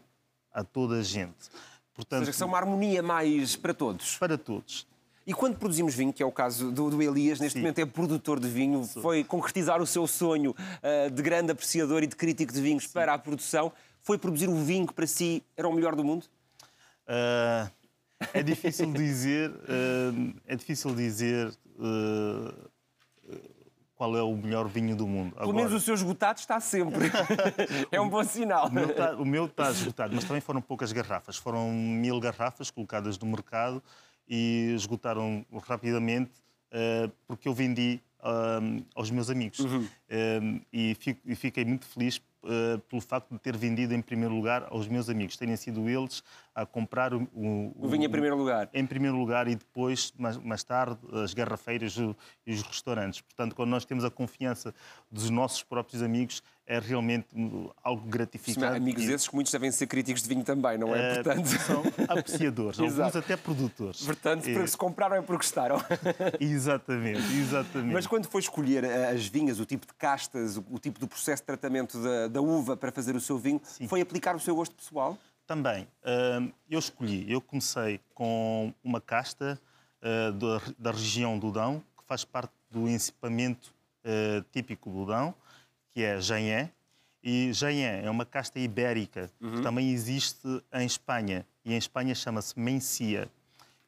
a 0.53 0.65
toda 0.65 0.97
a 0.97 1.03
gente. 1.03 1.51
Portanto, 1.95 2.21
Ou 2.21 2.25
seja, 2.27 2.33
que 2.33 2.39
são 2.39 2.49
uma 2.49 2.59
harmonia 2.59 3.03
mais 3.03 3.57
para 3.57 3.75
todos. 3.75 4.17
Para 4.17 4.39
todos. 4.39 4.87
E 5.27 5.33
quando 5.33 5.57
produzimos 5.57 5.95
vinho, 5.95 6.13
que 6.13 6.23
é 6.23 6.27
o 6.27 6.33
caso 6.33 6.73
do, 6.73 6.91
do 6.91 7.01
Elias, 7.01 7.39
neste 7.39 7.55
Sim. 7.55 7.61
momento 7.61 7.79
é 7.79 7.87
produtor 7.87 8.41
de 8.41 8.49
vinho, 8.49 8.83
Sim. 8.85 9.01
foi 9.01 9.23
concretizar 9.23 9.81
o 9.81 9.87
seu 9.87 10.07
sonho 10.07 10.51
uh, 10.51 11.11
de 11.11 11.23
grande 11.23 11.53
apreciador 11.53 12.03
e 12.03 12.07
de 12.07 12.17
crítico 12.17 12.53
de 12.53 12.61
vinhos 12.61 12.85
Sim. 12.85 12.93
para 12.93 13.15
a 13.15 13.19
produção. 13.19 13.73
Foi 14.01 14.19
produzir 14.19 14.49
o 14.49 14.57
vinho 14.57 14.87
que 14.87 14.93
para 14.93 15.07
si 15.07 15.43
era 15.57 15.69
o 15.69 15.73
melhor 15.73 15.95
do 15.95 16.03
mundo? 16.03 16.27
Uh, 17.07 17.71
é 18.35 18.43
difícil 18.43 18.93
dizer, 18.93 19.51
uh, 19.51 20.35
é 20.47 20.57
difícil 20.57 20.93
dizer 20.95 21.53
qual 24.03 24.17
é 24.17 24.23
o 24.23 24.37
melhor 24.37 24.67
vinho 24.67 24.97
do 24.97 25.07
mundo. 25.07 25.37
Pelo 25.37 25.55
menos 25.55 25.73
o 25.73 25.79
seu 25.79 25.95
esgotado 25.95 26.41
está 26.41 26.59
sempre. 26.59 27.09
é 27.93 28.01
um 28.01 28.09
bom 28.09 28.25
sinal. 28.25 28.67
O 28.67 29.25
meu, 29.25 29.45
está, 29.45 29.71
esgotado, 29.71 30.13
mas 30.13 30.25
também 30.25 30.41
foram 30.41 30.61
poucas 30.61 30.91
garrafas. 30.91 31.37
Foram 31.37 31.71
mil 31.71 32.19
garrafas 32.19 32.69
colocadas 32.69 33.17
no 33.17 33.29
mercado 33.29 33.81
e 34.29 34.73
esgotaram 34.75 35.47
rapidamente 35.69 36.33
uh, 36.73 37.13
porque 37.29 37.47
eu 37.47 37.55
vendi 37.55 38.01
uh, 38.19 38.85
aos 38.97 39.09
meus 39.09 39.31
amigos. 39.31 39.61
Uhum. 39.61 39.83
Uh, 39.85 40.61
e, 40.73 40.97
fico, 40.97 41.21
e, 41.25 41.37
fiquei 41.37 41.65
muito 41.65 41.87
feliz 41.87 42.21
uh, 42.43 42.79
pelo 42.81 43.01
facto 43.01 43.31
de 43.33 43.39
ter 43.39 43.57
vendido 43.57 43.95
em 43.95 44.03
primeiro 44.03 44.35
lugar 44.35 44.67
aos 44.71 44.89
meus 44.89 45.09
amigos, 45.09 45.37
terem 45.37 45.57
sido 45.57 45.89
eles 45.89 46.23
a 46.55 46.67
comprar 46.67 47.15
o, 47.15 47.23
o, 47.35 47.75
o 47.79 47.89
vinho 47.89 48.05
em 48.05 48.11
primeiro 48.11 48.37
lugar. 48.37 48.69
Em 48.73 48.87
primeiro 48.87 49.17
lugar 49.17 49.49
e 49.49 49.55
depois, 49.55 50.13
mais, 50.19 50.37
mais 50.37 50.63
tarde, 50.63 50.99
as 51.13 51.33
garrafeiras 51.35 51.97
e 52.47 52.53
os 52.53 52.63
restaurantes. 52.63 53.21
Portanto, 53.21 53.55
quando 53.55 53.71
nós 53.71 53.85
temos 53.85 54.05
a 54.05 54.11
confiança 54.11 54.75
dos 55.11 55.31
nossos 55.31 55.63
próprios 55.63 56.03
amigos, 56.03 56.43
é 56.67 56.79
realmente 56.79 57.27
algo 57.83 58.07
gratificante. 58.09 58.77
Amigos 58.77 59.03
esses 59.03 59.29
que 59.29 59.35
muitos 59.35 59.53
devem 59.53 59.71
ser 59.71 59.87
críticos 59.87 60.23
de 60.23 60.29
vinho 60.29 60.45
também, 60.45 60.79
não 60.79 60.95
é? 60.95 61.13
é 61.13 61.15
Portanto... 61.15 61.47
São 61.47 61.83
apreciadores, 62.09 62.79
alguns 62.81 63.17
até 63.17 63.37
produtores. 63.37 64.03
Portanto, 64.03 64.45
porque 64.45 64.67
se 64.67 64.77
compraram 64.77 65.17
é 65.17 65.23
porque 65.23 65.45
gostaram. 65.45 65.77
exatamente, 66.41 67.21
exatamente. 67.37 67.93
Mas 67.93 68.07
quando 68.07 68.27
foi 68.27 68.41
escolher 68.41 68.85
eh, 68.85 69.11
as 69.11 69.27
vinhas, 69.27 69.59
o 69.59 69.67
tipo 69.67 69.87
de 69.87 69.93
castas, 69.95 70.57
o 70.57 70.79
tipo 70.79 71.01
de 71.01 71.07
processo 71.07 71.43
de 71.43 71.47
tratamento 71.47 72.01
da, 72.03 72.29
da 72.29 72.41
uva 72.41 72.77
para 72.77 72.93
fazer 72.93 73.17
o 73.17 73.21
seu 73.21 73.39
vinho, 73.39 73.61
Sim. 73.65 73.89
foi 73.89 74.01
aplicar 74.01 74.37
o 74.37 74.41
seu 74.41 74.55
gosto 74.55 74.75
pessoal? 74.75 75.19
Também. 75.47 75.87
Eu 76.71 76.79
escolhi, 76.79 77.31
eu 77.31 77.41
comecei 77.41 78.01
com 78.15 78.73
uma 78.83 79.01
casta 79.01 79.61
da 80.81 80.91
região 80.93 81.39
do 81.39 81.51
Dão, 81.51 81.83
que 81.99 82.05
faz 82.07 82.25
parte 82.25 82.53
do 82.71 82.89
encipamento 82.89 83.75
típico 84.53 84.89
do 84.89 85.05
Dão, 85.05 85.35
que 85.93 86.03
é 86.03 86.21
Jaén. 86.21 86.71
E 87.23 87.53
Jaén 87.53 88.05
é 88.05 88.11
uma 88.11 88.27
casta 88.27 88.59
ibérica 88.59 89.31
uhum. 89.41 89.57
que 89.57 89.63
também 89.63 89.91
existe 89.91 90.49
em 90.73 90.85
Espanha. 90.87 91.47
E 91.65 91.73
em 91.73 91.77
Espanha 91.77 92.15
chama-se 92.15 92.59
Mencia. 92.59 93.31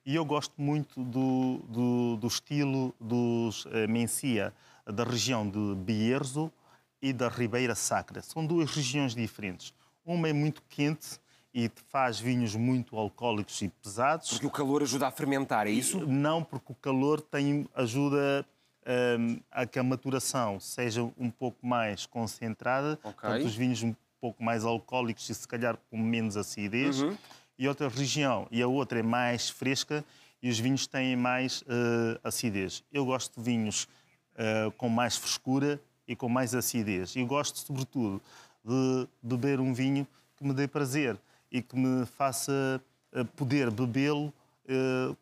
E 0.06 0.14
eu 0.14 0.25
gosto 0.25 0.54
muito 0.58 1.02
do, 1.02 1.58
do, 1.68 2.16
do 2.16 2.26
estilo 2.26 2.94
dos 3.00 3.64
uh, 3.64 3.88
Mencia, 3.88 4.52
da 4.87 5.02
região 5.02 5.49
de 5.49 5.75
Bierzo 5.76 6.52
e 7.00 7.12
da 7.12 7.28
Ribeira 7.28 7.75
Sacra. 7.75 8.23
São 8.23 8.46
duas 8.46 8.70
regiões 8.70 9.14
diferentes. 9.14 9.73
Uma 10.04 10.28
é 10.28 10.32
muito 10.32 10.62
quente 10.68 11.18
e 11.54 11.70
faz 11.88 12.18
vinhos 12.18 12.54
muito 12.54 12.96
alcoólicos 12.96 13.62
e 13.62 13.68
pesados. 13.68 14.28
Porque 14.30 14.46
o 14.46 14.50
calor 14.50 14.82
ajuda 14.82 15.06
a 15.06 15.11
fermentar, 15.11 15.66
é 15.66 15.70
isso? 15.70 16.04
Não, 16.06 16.42
porque 16.42 16.73
o 16.73 16.75
calor 16.75 17.20
tem, 17.20 17.66
ajuda 17.75 18.44
um, 18.86 19.40
a 19.50 19.66
que 19.66 19.78
a 19.78 19.82
maturação 19.82 20.60
seja 20.60 21.02
um 21.18 21.30
pouco 21.30 21.66
mais 21.66 22.06
concentrada, 22.06 22.98
okay. 23.02 23.12
portanto, 23.12 23.46
os 23.46 23.54
vinhos 23.54 23.82
um 23.82 23.94
pouco 24.20 24.42
mais 24.42 24.64
alcoólicos 24.64 25.28
e 25.28 25.34
se 25.34 25.46
calhar 25.46 25.76
com 25.90 25.98
menos 25.98 26.36
acidez. 26.36 27.02
Uhum. 27.02 27.16
E 27.58 27.68
outra 27.68 27.88
região, 27.88 28.48
e 28.50 28.60
a 28.62 28.66
outra 28.66 28.98
é 28.98 29.02
mais 29.02 29.48
fresca 29.48 30.04
e 30.42 30.50
os 30.50 30.58
vinhos 30.58 30.86
têm 30.86 31.16
mais 31.16 31.62
uh, 31.62 32.20
acidez. 32.22 32.82
Eu 32.92 33.06
gosto 33.06 33.38
de 33.38 33.44
vinhos 33.44 33.88
uh, 34.34 34.70
com 34.72 34.88
mais 34.88 35.16
frescura 35.16 35.80
e 36.06 36.14
com 36.14 36.28
mais 36.28 36.54
acidez. 36.54 37.16
E 37.16 37.24
gosto, 37.24 37.58
sobretudo, 37.58 38.20
de 38.64 39.08
beber 39.22 39.60
um 39.60 39.72
vinho 39.72 40.06
que 40.36 40.44
me 40.44 40.52
dê 40.52 40.66
prazer 40.66 41.18
e 41.50 41.62
que 41.62 41.76
me 41.76 42.04
faça 42.04 42.80
uh, 43.12 43.24
poder 43.36 43.70
bebê-lo 43.70 44.32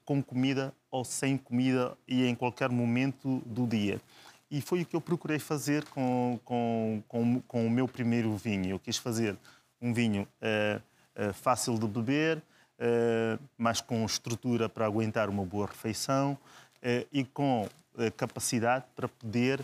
com 0.05 0.23
comida 0.23 0.73
ou 0.91 1.05
sem 1.05 1.37
comida 1.37 1.97
e 2.07 2.25
em 2.25 2.35
qualquer 2.35 2.69
momento 2.69 3.43
do 3.47 3.67
dia. 3.67 4.01
E 4.51 4.61
foi 4.61 4.83
o 4.83 4.87
que 4.87 4.95
eu 4.95 5.01
procurei 5.01 5.39
fazer 5.39 5.85
com, 5.87 6.39
com, 6.45 7.03
com, 7.09 7.41
com 7.41 7.67
o 7.67 7.71
meu 7.71 7.89
primeiro 7.89 8.37
vinho. 8.37 8.71
Eu 8.71 8.79
quis 8.79 8.99
fazer 8.99 9.37
um 9.81 9.93
vinho 9.95 10.23
uh, 10.23 10.81
uh, 11.29 11.33
fácil 11.33 11.79
de 11.79 11.87
beber, 11.87 12.43
mas 13.57 13.81
com 13.81 14.05
estrutura 14.05 14.69
para 14.69 14.85
aguentar 14.87 15.29
uma 15.29 15.45
boa 15.45 15.67
refeição 15.67 16.37
e 17.13 17.23
com 17.23 17.69
capacidade 18.17 18.85
para 18.97 19.07
poder 19.07 19.61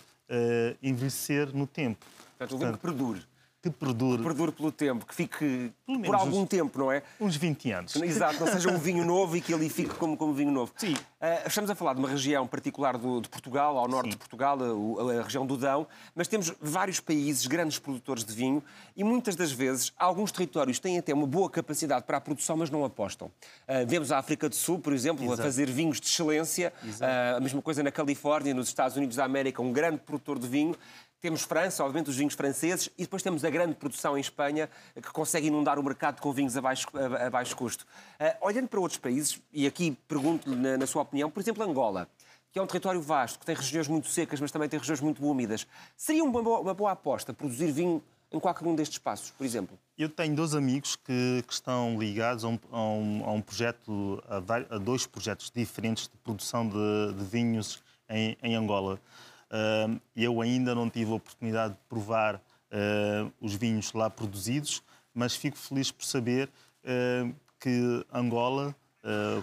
envelhecer 0.80 1.52
no 1.52 1.66
tempo. 1.66 2.06
Portanto, 2.38 2.54
o 2.54 2.58
vinho 2.58 2.73
que 2.75 2.78
perdure 2.78 3.26
que 3.60 3.70
perdure. 3.70 4.18
Que 4.18 4.24
perdure 4.24 4.52
pelo 4.52 4.70
tempo, 4.70 5.04
que 5.04 5.14
fique 5.14 5.72
por 6.04 6.14
algum 6.14 6.42
uns, 6.42 6.48
tempo, 6.48 6.78
não 6.78 6.92
é? 6.92 7.02
Uns 7.20 7.36
20 7.36 7.72
anos. 7.72 7.96
Exato, 7.96 8.38
não 8.38 8.46
seja 8.46 8.70
um 8.70 8.78
vinho 8.78 9.02
novo 9.06 9.36
e 9.36 9.40
que 9.40 9.52
ali 9.52 9.68
fique 9.68 9.94
como, 9.94 10.16
como 10.16 10.32
vinho 10.32 10.52
novo. 10.52 10.72
Sim. 10.76 10.94
Uh, 10.94 11.48
estamos 11.48 11.68
a 11.68 11.74
falar 11.74 11.94
de 11.94 11.98
uma 11.98 12.08
região 12.08 12.46
particular 12.46 12.96
do, 12.96 13.20
de 13.20 13.28
Portugal, 13.28 13.76
ao 13.76 13.88
norte 13.88 14.06
Sim. 14.06 14.10
de 14.10 14.16
Portugal, 14.16 14.56
a, 14.60 15.18
a, 15.18 15.22
região 15.24 15.44
do 15.44 15.56
Dão, 15.56 15.88
mas 16.14 16.28
temos 16.28 16.52
vários 16.60 17.00
países, 17.00 17.46
grandes 17.48 17.80
produtores 17.80 18.24
de 18.24 18.32
vinho, 18.32 18.62
e 18.96 19.02
muitas 19.02 19.34
das 19.34 19.50
vezes 19.50 19.92
alguns 19.98 20.30
territórios 20.30 20.78
têm 20.78 20.96
até 20.96 21.12
uma 21.12 21.26
boa 21.26 21.50
capacidade 21.50 22.04
para 22.04 22.18
a 22.18 22.20
produção, 22.20 22.56
mas 22.56 22.70
não 22.70 22.84
apostam. 22.84 23.26
Uh, 23.26 23.84
vemos 23.88 24.12
a 24.12 24.18
África 24.18 24.48
do 24.48 24.54
Sul, 24.54 24.78
por 24.78 24.92
exemplo, 24.92 25.24
Exato. 25.24 25.40
a 25.40 25.44
fazer 25.44 25.68
vinhos 25.68 26.00
de 26.00 26.06
excelência, 26.06 26.72
uh, 26.84 27.36
a 27.36 27.40
mesma 27.40 27.60
coisa 27.60 27.82
na 27.82 27.90
Califórnia, 27.90 28.54
nos 28.54 28.68
Estados 28.68 28.96
Unidos 28.96 29.16
da 29.16 29.24
América, 29.24 29.60
um 29.60 29.72
grande 29.72 29.98
produtor 29.98 30.38
de 30.38 30.46
vinho. 30.46 30.76
Temos 31.20 31.42
França, 31.42 31.82
obviamente, 31.82 32.10
os 32.10 32.16
vinhos 32.16 32.34
franceses, 32.34 32.88
e 32.96 33.02
depois 33.02 33.22
temos 33.22 33.44
a 33.44 33.50
grande 33.50 33.75
produção 33.75 34.16
em 34.16 34.20
Espanha, 34.20 34.70
que 34.94 35.10
consegue 35.10 35.48
inundar 35.48 35.76
o 35.76 35.82
mercado 35.82 36.20
com 36.20 36.32
vinhos 36.32 36.56
a 36.56 36.60
baixo, 36.60 36.87
a, 36.94 37.28
baixo 37.28 37.56
custo. 37.56 37.84
Uh, 38.20 38.46
olhando 38.46 38.68
para 38.68 38.78
outros 38.78 38.98
países, 38.98 39.40
e 39.52 39.66
aqui 39.66 39.98
pergunto-lhe, 40.06 40.54
na, 40.54 40.76
na, 40.76 40.87
sua 40.87 41.02
opinião, 41.02 41.28
por 41.28 41.40
exemplo, 41.40 41.64
Angola, 41.64 42.08
que 42.52 42.58
é 42.58 42.62
um 42.62 42.66
território 42.66 43.02
vasto, 43.02 43.40
que 43.40 43.46
tem 43.46 43.54
regiões 43.54 43.88
muito 43.88 44.08
secas, 44.08 44.40
mas 44.40 44.52
também 44.52 44.68
tem 44.68 44.78
regiões 44.78 45.00
muito 45.00 45.25
úmidas, 45.26 45.66
seria 45.96 46.22
uma 46.22 46.40
boa, 46.40 46.60
uma 46.60 46.75
boa 46.75 46.92
aposta 46.92 47.34
produzir 47.34 47.72
vinho 47.72 48.00
em 48.30 48.38
qualquer 48.38 48.66
um 48.68 48.75
destes 48.75 48.96
espaços, 48.96 49.30
por 49.30 49.44
exemplo? 49.44 49.78
Eu 49.96 50.08
tenho 50.08 50.37
dois 50.37 50.54
amigos 50.54 50.96
que, 50.96 51.42
que 51.46 51.52
estão 51.52 51.98
ligados 51.98 52.44
a 52.44 52.48
um, 52.48 52.58
a 52.70 52.80
um, 52.80 53.25
a 53.25 53.32
um 53.32 53.40
projeto, 53.40 54.22
a, 54.28 54.76
a, 54.76 54.78
dois 54.78 55.06
projetos 55.06 55.50
diferentes 55.50 56.04
de 56.04 56.16
produção 56.18 56.68
de, 56.68 57.14
de 57.14 57.25
vinhos 57.25 57.82
em, 58.08 58.37
em 58.42 58.54
Angola. 58.54 59.00
Uh, 59.50 59.98
eu 60.14 60.40
ainda 60.42 60.74
não 60.74 60.90
tive 60.90 61.10
a 61.10 61.14
oportunidade 61.14 61.74
de 61.74 61.80
provar 61.88 62.36
uh, 62.36 63.32
os 63.40 63.54
vinhos 63.54 63.92
lá 63.92 64.10
produzidos, 64.10 64.82
mas 65.14 65.34
fico 65.34 65.56
feliz 65.56 65.90
por 65.90 66.04
saber 66.04 66.50
uh, 66.84 67.34
que 67.58 68.06
Angola, 68.12 68.74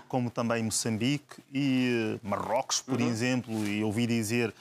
como 0.07 0.29
também 0.29 0.62
Moçambique 0.63 1.41
e 1.51 2.19
Marrocos, 2.21 2.81
por 2.81 3.01
uhum. 3.01 3.07
exemplo, 3.07 3.67
e 3.67 3.83
ouvi 3.83 4.05
dizer 4.05 4.53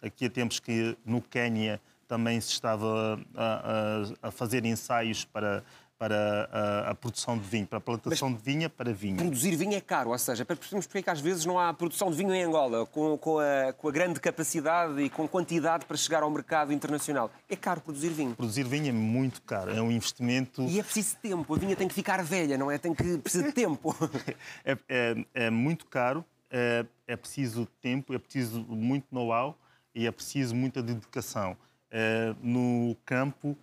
aqui 0.00 0.26
há 0.26 0.30
tempos 0.30 0.60
que 0.60 0.96
no 1.04 1.20
Quênia 1.20 1.80
também 2.06 2.40
se 2.40 2.50
estava 2.50 3.18
a, 3.34 4.04
a, 4.22 4.28
a 4.28 4.30
fazer 4.30 4.64
ensaios 4.64 5.24
para 5.24 5.64
para 6.04 6.50
a, 6.52 6.90
a, 6.90 6.94
produção 6.94 7.38
de 7.38 7.48
vinho, 7.48 7.66
para 7.66 7.78
a 7.78 7.80
plantação 7.80 8.28
Mas 8.28 8.38
de 8.38 8.44
vinha 8.44 8.68
para 8.68 8.92
vinho. 8.92 9.16
Produzir 9.16 9.56
vinho 9.56 9.74
é 9.74 9.80
caro, 9.80 10.10
ou 10.10 10.18
seja, 10.18 10.44
percebemos 10.44 10.86
porque 10.86 10.98
é 10.98 11.02
que 11.02 11.08
às 11.08 11.18
vezes 11.18 11.46
não 11.46 11.58
há 11.58 11.72
produção 11.72 12.10
de 12.10 12.16
vinho 12.18 12.34
em 12.34 12.42
Angola, 12.42 12.84
com, 12.84 13.16
com, 13.16 13.38
a, 13.38 13.72
com 13.72 13.88
a 13.88 13.90
grande 13.90 14.20
capacidade 14.20 15.00
e 15.00 15.08
com 15.08 15.26
quantidade 15.26 15.86
para 15.86 15.96
chegar 15.96 16.22
ao 16.22 16.30
mercado 16.30 16.74
internacional. 16.74 17.30
É 17.48 17.56
caro 17.56 17.80
produzir 17.80 18.10
vinho. 18.10 18.34
Produzir 18.36 18.64
vinho 18.64 18.90
é 18.90 18.92
muito 18.92 19.40
caro, 19.40 19.70
é 19.70 19.80
um 19.80 19.90
investimento... 19.90 20.60
E 20.64 20.78
é 20.78 20.82
preciso 20.82 21.16
tempo, 21.22 21.54
a 21.54 21.58
vinha 21.58 21.74
tem 21.74 21.88
que 21.88 21.94
ficar 21.94 22.22
velha, 22.22 22.58
não 22.58 22.70
é? 22.70 22.76
Tem 22.76 22.94
que 22.94 23.16
precisa 23.16 23.44
de 23.44 23.52
tempo. 23.52 23.96
é, 24.62 24.76
é, 24.86 25.24
é, 25.32 25.50
muito 25.50 25.86
caro, 25.86 26.22
é, 26.50 26.84
é 27.06 27.16
preciso 27.16 27.64
tempo, 27.80 28.12
é 28.12 28.18
preciso 28.18 28.60
muito 28.68 29.06
know-how 29.10 29.58
e 29.94 30.06
é 30.06 30.12
preciso 30.12 30.54
muita 30.54 30.82
dedicação. 30.82 31.56
É, 31.90 32.34
no 32.42 32.94
campo 33.06 33.56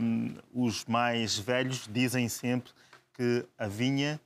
um, 0.00 0.34
os 0.52 0.84
mais 0.84 1.38
velhos 1.38 1.88
dizem 1.90 2.28
sempre 2.28 2.72
que 3.14 3.44
a 3.58 3.66
vinha 3.66 4.20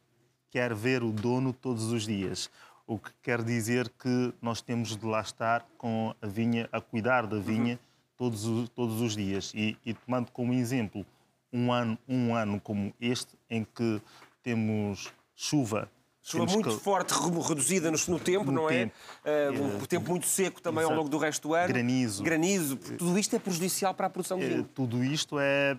quer 0.51 0.75
ver 0.75 1.03
o 1.03 1.13
dono 1.13 1.53
todos 1.53 1.93
os 1.93 2.05
dias. 2.05 2.51
O 2.87 2.99
que 2.99 3.11
quer 3.23 3.43
dizer 3.43 3.89
que 3.89 4.35
nós 4.43 4.61
temos 4.61 4.97
de 4.97 5.07
lá 5.07 5.21
estar 5.21 5.65
com 5.79 6.15
a 6.21 6.27
vinha, 6.27 6.69
a 6.73 6.81
cuidar 6.81 7.27
da 7.27 7.39
vinha 7.39 7.79
todos, 8.17 8.45
os, 8.45 8.69
todos 8.71 9.01
os 9.01 9.15
dias. 9.15 9.53
E, 9.55 9.77
e 9.87 9.95
tomando 9.95 10.31
como 10.33 10.53
exemplo 10.53 11.07
um 11.53 11.73
ano, 11.73 11.99
um 12.09 12.35
ano 12.35 12.61
como 12.61 12.93
este, 13.01 13.39
em 13.49 13.65
que 13.65 14.03
temos 14.43 15.13
chuva 15.37 15.89
Chuva 16.23 16.47
muito 16.47 16.69
que... 16.69 16.77
forte, 16.77 17.15
reduzida 17.49 17.91
no, 17.91 18.21
tempo, 18.21 18.47
no 18.47 18.53
não 18.53 18.71
é? 18.71 18.73
tempo. 18.73 18.95
é? 19.25 19.51
Uh, 19.51 19.77
um 19.77 19.87
tempo 19.87 20.11
muito 20.11 20.27
seco 20.27 20.61
também 20.61 20.81
Exato. 20.81 20.93
ao 20.93 20.99
longo 20.99 21.09
do 21.09 21.17
resto 21.17 21.49
do 21.49 21.55
ano. 21.55 21.69
Granizo. 21.69 22.23
Granizo. 22.23 22.77
Tudo 22.77 23.19
isto 23.19 23.35
é 23.37 23.39
prejudicial 23.39 23.95
para 23.95 24.07
a 24.07 24.11
produção 24.11 24.39
de 24.39 24.47
vinho. 24.47 24.65
Tudo 24.75 25.03
isto 25.03 25.39
é. 25.39 25.79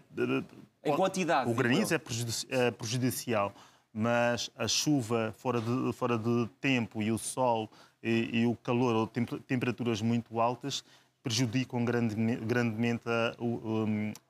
Em 0.84 0.96
quantidade. 0.96 1.50
O 1.50 1.54
granizo 1.54 1.94
é, 1.94 2.02
é 2.50 2.72
prejudicial, 2.72 3.54
mas 3.94 4.50
a 4.58 4.68
chuva 4.68 5.34
fora 5.38 5.62
de, 5.62 5.94
fora 5.94 6.18
de 6.18 6.50
tempo 6.60 7.04
e 7.04 7.12
o 7.12 7.20
sol 7.20 7.70
e, 8.02 8.42
e 8.42 8.46
o 8.48 8.56
calor 8.56 8.96
ou 8.96 9.08
temperaturas 9.08 10.02
muito 10.02 10.42
altas 10.42 10.84
prejudicam 11.24 11.86
grandemente 11.86 13.04
a, 13.08 13.36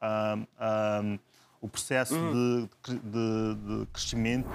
a, 0.02 0.38
a, 0.60 1.02
o 1.62 1.70
processo 1.70 2.16
de, 2.16 3.00
de, 3.00 3.56
de 3.56 3.86
crescimento. 3.94 4.50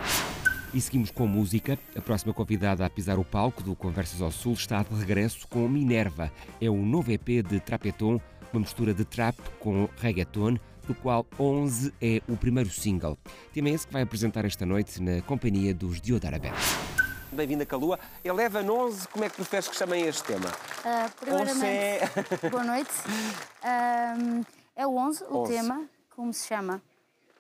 E 0.77 0.81
seguimos 0.83 1.11
com 1.11 1.27
música. 1.27 1.79
A 1.97 2.03
próxima 2.03 2.35
convidada 2.35 2.85
a 2.85 2.91
pisar 2.91 3.19
o 3.19 3.25
palco 3.25 3.63
do 3.63 3.75
Conversas 3.75 4.21
ao 4.21 4.31
Sul 4.31 4.53
está 4.53 4.83
de 4.83 4.95
regresso 4.95 5.49
com 5.49 5.67
Minerva. 5.67 6.31
É 6.61 6.69
o 6.69 6.77
novo 6.77 7.11
EP 7.11 7.43
de 7.43 7.59
Trapeton, 7.61 8.21
uma 8.53 8.61
mistura 8.61 8.93
de 8.93 9.03
trap 9.03 9.39
com 9.59 9.89
reggaeton, 9.97 10.59
do 10.87 10.95
qual 10.95 11.27
11 11.41 11.95
é 11.99 12.21
o 12.29 12.37
primeiro 12.37 12.69
single. 12.69 13.17
Tema 13.55 13.71
esse 13.71 13.87
que 13.87 13.93
vai 13.95 14.03
apresentar 14.03 14.45
esta 14.45 14.67
noite 14.67 15.01
na 15.01 15.23
companhia 15.23 15.73
dos 15.73 15.99
Diodara 15.99 16.39
Band. 16.39 16.53
Bem-vinda, 17.33 17.65
Calua. 17.65 17.99
Eleva 18.23 18.61
11, 18.61 19.09
como 19.09 19.25
é 19.25 19.31
que 19.31 19.37
preferes 19.37 19.69
que 19.69 19.77
chamem 19.77 20.03
este 20.03 20.25
tema? 20.25 20.51
Uh, 20.51 21.11
primeiramente, 21.19 22.51
boa 22.51 22.65
noite. 22.65 22.93
Uh, 23.65 24.45
é 24.77 24.87
o 24.87 24.95
11, 24.95 25.25
o 25.25 25.39
11. 25.39 25.53
tema, 25.55 25.89
como 26.15 26.35
se 26.35 26.47
chama? 26.47 26.83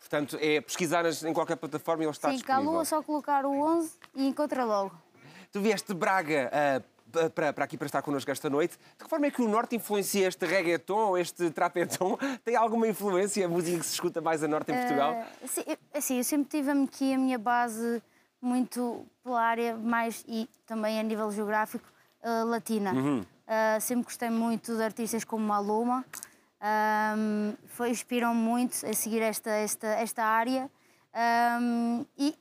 Portanto, 0.09 0.39
é 0.41 0.61
pesquisar 0.61 1.05
em 1.05 1.33
qualquer 1.33 1.57
plataforma 1.57 2.05
e 2.05 2.07
ele 2.07 2.13
está 2.13 2.31
Sim, 2.31 2.37
disponível. 2.37 2.65
Calua, 2.71 2.85
só 2.85 3.03
colocar 3.03 3.45
o 3.45 3.51
11 3.61 3.91
e 4.15 4.29
encontra 4.29 4.65
logo. 4.65 4.93
Tu 5.51 5.61
vieste 5.61 5.89
de 5.89 5.95
Braga 5.95 6.49
pa- 7.11 7.31
para, 7.31 7.53
para 7.53 7.65
aqui 7.65 7.77
para 7.77 7.87
estar 7.87 8.03
connosco 8.03 8.31
esta 8.31 8.49
noite. 8.49 8.79
De 8.97 9.03
que 9.05 9.11
forma 9.11 9.27
é 9.27 9.31
que 9.33 9.43
o 9.43 9.49
Norte 9.49 9.75
influencia 9.75 10.29
este 10.29 10.47
reggaeton 10.47 11.09
ou 11.09 11.19
este 11.19 11.51
trapeton? 11.51 12.17
Tem 12.45 12.55
alguma 12.55 12.87
influência 12.87 13.45
a 13.45 13.49
música 13.49 13.79
que 13.79 13.85
se 13.87 13.95
escuta 13.95 14.21
mais 14.21 14.45
a 14.45 14.49
Norte 14.49 14.71
em 14.71 14.77
Portugal? 14.77 15.27
Uh, 15.43 15.49
sim, 15.49 15.65
eu, 15.67 15.77
assim, 15.93 16.19
eu 16.19 16.25
sempre 16.25 16.49
tive 16.51 16.71
aqui 16.71 17.13
a 17.13 17.19
minha 17.19 17.39
base 17.39 18.01
muito 18.41 19.05
pela 19.25 19.43
área 19.43 19.75
mais 19.77 20.25
e 20.29 20.49
também 20.67 21.01
a 21.01 21.03
nível 21.03 21.33
geográfico 21.33 21.85
uh, 22.23 22.45
latina. 22.47 22.93
Uhum. 22.93 23.21
Uh, 23.21 23.81
sempre 23.81 24.05
gostei 24.05 24.31
muito 24.31 24.77
de 24.77 24.83
artistas 24.85 25.25
como 25.25 25.45
Maluma. 25.45 26.05
Um, 26.59 27.55
foi, 27.67 27.91
muito 28.35 28.87
a 28.87 28.93
seguir 28.95 29.21
esta, 29.21 29.51
esta, 29.51 29.89
esta 29.89 30.25
área 30.25 30.71
Um, 31.17 32.05
e 32.19 32.35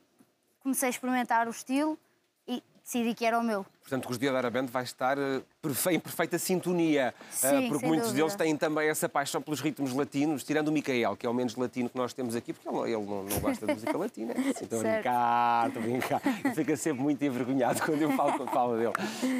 comecei 0.60 0.88
a 0.88 0.90
experimentar 0.90 1.48
o 1.48 1.50
estilo 1.50 1.98
e 2.46 2.62
decidi 2.82 3.14
que 3.14 3.24
era 3.24 3.38
o 3.38 3.42
meu. 3.42 3.64
Portanto, 3.86 4.10
os 4.10 4.18
Diodara 4.18 4.50
Band 4.50 4.66
vai 4.66 4.82
estar 4.82 5.16
eh, 5.16 5.40
em 5.92 6.00
perfeita 6.00 6.36
sintonia, 6.40 7.14
Sim, 7.30 7.46
eh, 7.46 7.68
porque 7.68 7.78
sem 7.78 7.88
muitos 7.88 8.08
dúvida. 8.08 8.24
deles 8.24 8.34
têm 8.34 8.56
também 8.56 8.88
essa 8.88 9.08
paixão 9.08 9.40
pelos 9.40 9.60
ritmos 9.60 9.92
latinos, 9.92 10.42
tirando 10.42 10.68
o 10.68 10.72
Micael, 10.72 11.16
que 11.16 11.24
é 11.24 11.30
o 11.30 11.32
menos 11.32 11.54
latino 11.54 11.88
que 11.88 11.96
nós 11.96 12.12
temos 12.12 12.34
aqui, 12.34 12.52
porque 12.52 12.68
ele, 12.68 12.94
ele 12.94 13.06
não, 13.06 13.22
não 13.22 13.38
gosta 13.38 13.64
de 13.64 13.72
música 13.74 13.96
latina. 13.96 14.34
Estou 14.60 14.80
a 14.80 14.82
brincar, 14.82 15.68
estou 15.68 15.82
a 15.82 15.86
brincar. 15.86 16.20
Ele 16.44 16.54
fica 16.54 16.76
sempre 16.76 17.00
muito 17.02 17.24
envergonhado 17.24 17.80
quando 17.82 18.02
eu 18.02 18.10
falo, 18.12 18.32
quando 18.36 18.50
falo 18.50 18.76
dele. 18.76 18.92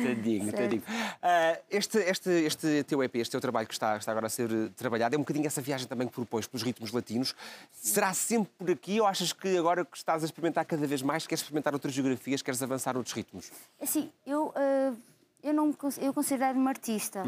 Tadinho, 0.07 0.45
Certo. 0.45 0.57
tadinho. 0.59 0.83
Ah, 1.21 1.59
este, 1.69 1.99
este, 1.99 2.31
este 2.31 2.85
teu 2.85 3.03
EP, 3.03 3.17
este 3.17 3.33
teu 3.33 3.41
trabalho 3.41 3.67
que 3.67 3.75
está, 3.75 3.97
está 3.97 4.13
agora 4.13 4.27
a 4.27 4.31
ser 4.31 4.49
trabalhado, 4.77 5.17
é 5.17 5.19
um 5.19 5.23
bocadinho 5.23 5.47
essa 5.49 5.61
viagem 5.61 5.89
também 5.89 6.07
que 6.07 6.15
propões 6.15 6.47
pelos 6.47 6.63
ritmos 6.63 6.93
latinos. 6.93 7.35
Será 7.73 8.15
sempre 8.15 8.51
por 8.57 8.71
aqui 8.71 9.01
ou 9.01 9.07
achas 9.09 9.33
que 9.33 9.59
agora 9.59 9.85
que 9.85 9.97
estás 9.97 10.23
a 10.23 10.27
experimentar 10.27 10.65
cada 10.65 10.87
vez 10.87 11.03
mais, 11.03 11.27
queres 11.27 11.41
experimentar 11.41 11.73
outras 11.75 11.93
geografias, 11.93 12.43
queres 12.43 12.63
avançar 12.63 12.97
outros 12.97 13.13
ritmos? 13.15 13.51
Assim, 13.81 14.11
eu, 14.27 14.36
eu 15.43 15.55
não 15.55 15.67
me 15.67 15.75
cons- 15.75 15.99
eu 15.99 16.13
considero-me 16.13 16.69
artista. 16.69 17.23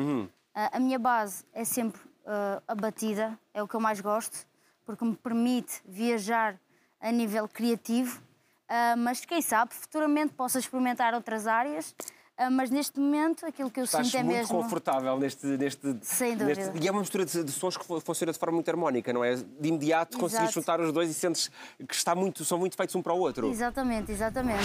Ah, 0.55 0.71
a 0.77 0.81
minha 0.81 0.99
base 0.99 1.45
é 1.53 1.65
sempre 1.65 2.01
ah, 2.27 2.63
a 2.69 2.75
batida, 2.75 3.39
é 3.55 3.63
o 3.63 3.69
que 3.69 3.75
eu 3.75 3.81
mais 3.81 4.01
gosto, 4.01 4.47
porque 4.85 5.05
me 5.05 5.15
permite 5.17 5.81
viajar 5.87 6.57
a 7.01 7.11
nível 7.13 7.47
criativo. 7.49 8.21
Ah, 8.69 8.95
mas 8.97 9.25
quem 9.25 9.41
sabe, 9.41 9.73
futuramente 9.75 10.33
possa 10.35 10.59
experimentar 10.59 11.15
outras 11.15 11.47
áreas. 11.47 11.95
Ah, 12.41 12.51
mas 12.51 12.71
neste 12.71 13.01
momento, 13.01 13.45
aquilo 13.47 13.69
que 13.71 13.81
eu 13.81 13.85
Estás 13.85 14.07
sinto 14.07 14.17
é 14.19 14.23
muito 14.23 14.37
mesmo. 14.39 14.63
confortável 14.63 15.19
neste, 15.19 15.45
neste, 15.47 15.97
Sem 16.03 16.37
dúvida. 16.37 16.61
neste- 16.71 16.79
E 16.85 16.87
é 16.87 16.91
uma 16.93 17.01
mistura 17.01 17.25
de, 17.25 17.43
de 17.43 17.51
sons 17.51 17.77
que 17.77 17.85
fu- 17.85 18.01
funciona 18.01 18.33
de 18.33 18.39
forma 18.39 18.55
muito 18.55 18.69
harmónica, 18.69 19.13
não 19.13 19.25
é? 19.25 19.35
De 19.35 19.69
imediato 19.69 20.25
Exato. 20.25 20.53
juntar 20.53 20.81
os 20.81 20.93
dois 20.93 21.11
e 21.11 21.15
sentes 21.15 21.51
que 21.89 21.95
está 21.95 22.15
muito, 22.15 22.45
são 22.45 22.57
muito 22.59 22.77
feitos 22.77 22.95
um 22.95 23.03
para 23.03 23.13
o 23.13 23.19
outro. 23.19 23.49
Exatamente, 23.51 24.13
exatamente. 24.13 24.63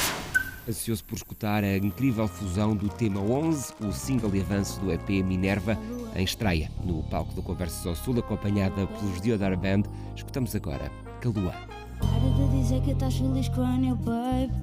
Ansioso 0.68 1.04
por 1.04 1.16
escutar 1.16 1.64
a 1.64 1.78
incrível 1.78 2.28
fusão 2.28 2.74
do 2.74 2.88
tema 2.88 3.20
11, 3.20 3.74
o 3.82 3.92
single 3.92 4.34
e 4.34 4.40
avanço 4.40 4.80
do 4.80 4.92
EP 4.92 5.10
Minerva, 5.24 5.78
em 6.16 6.24
estreia 6.24 6.72
no 6.86 7.04
palco 7.04 7.34
do 7.34 7.42
Conversas 7.42 7.86
ao 7.86 7.96
Sul, 7.96 8.18
acompanhada 8.20 8.88
pelos 8.88 9.22
Diodara 9.22 9.58
Band. 9.58 9.84
Escutamos 10.16 10.56
agora 10.56 10.90
Calua. 11.20 11.54
Para 12.00 12.48
de 12.48 12.62
dizer 12.62 12.82
que 12.82 12.92
estás 12.92 13.16
feliz 13.16 13.50
com 13.50 13.62
a 13.62 13.78
new 13.78 13.96
babe. 13.98 14.54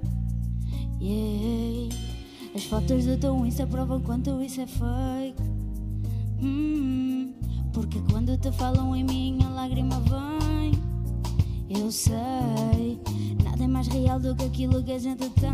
Yeah. 1.01 1.95
As 2.55 2.65
fotos 2.65 3.05
do 3.05 3.17
teu 3.19 3.47
Insta 3.47 3.67
provam 3.67 4.01
quanto 4.01 4.43
isso 4.43 4.61
é 4.61 4.67
fake. 4.67 5.43
Hum, 6.43 7.35
porque 7.73 8.01
quando 8.11 8.37
te 8.39 8.51
falam 8.53 8.97
em 8.97 9.05
mim, 9.05 9.39
a 9.45 9.51
lágrima 9.51 10.01
vem. 10.01 10.73
Eu 11.69 11.93
sei, 11.93 12.99
nada 13.61 13.65
é 13.65 13.69
mais 13.69 13.89
real 13.89 14.19
do 14.19 14.35
que 14.35 14.45
aquilo 14.45 14.83
que 14.83 14.93
a 14.93 14.99
gente 14.99 15.29
tem. 15.31 15.51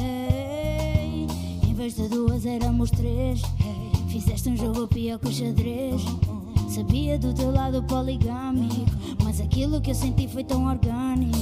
Ei, 0.00 1.26
em 1.68 1.74
vez 1.74 1.96
de 1.96 2.08
duas, 2.08 2.46
éramos 2.46 2.90
três. 2.90 3.42
Fizeste 4.08 4.48
um 4.50 4.56
jogo 4.56 4.86
pior 4.86 5.18
que 5.18 5.28
o 5.28 5.32
xadrez. 5.32 6.02
Sabia 6.68 7.18
do 7.18 7.32
teu 7.32 7.50
lado 7.50 7.82
poligâmico, 7.84 8.90
mas 9.24 9.40
aquilo 9.40 9.80
que 9.80 9.90
eu 9.90 9.94
senti 9.94 10.28
foi 10.28 10.44
tão 10.44 10.66
orgânico. 10.66 11.36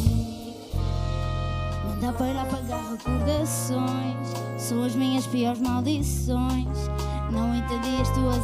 Não 1.85 2.01
dá 2.01 2.13
para 2.13 2.43
apagar 2.43 2.93
recordações, 2.93 4.29
são 4.57 4.83
as 4.83 4.95
minhas 4.95 5.27
piores 5.27 5.61
maldições. 5.61 6.67
Não 7.31 7.55
entendi 7.55 7.97
as 8.01 8.11
tuas 8.11 8.43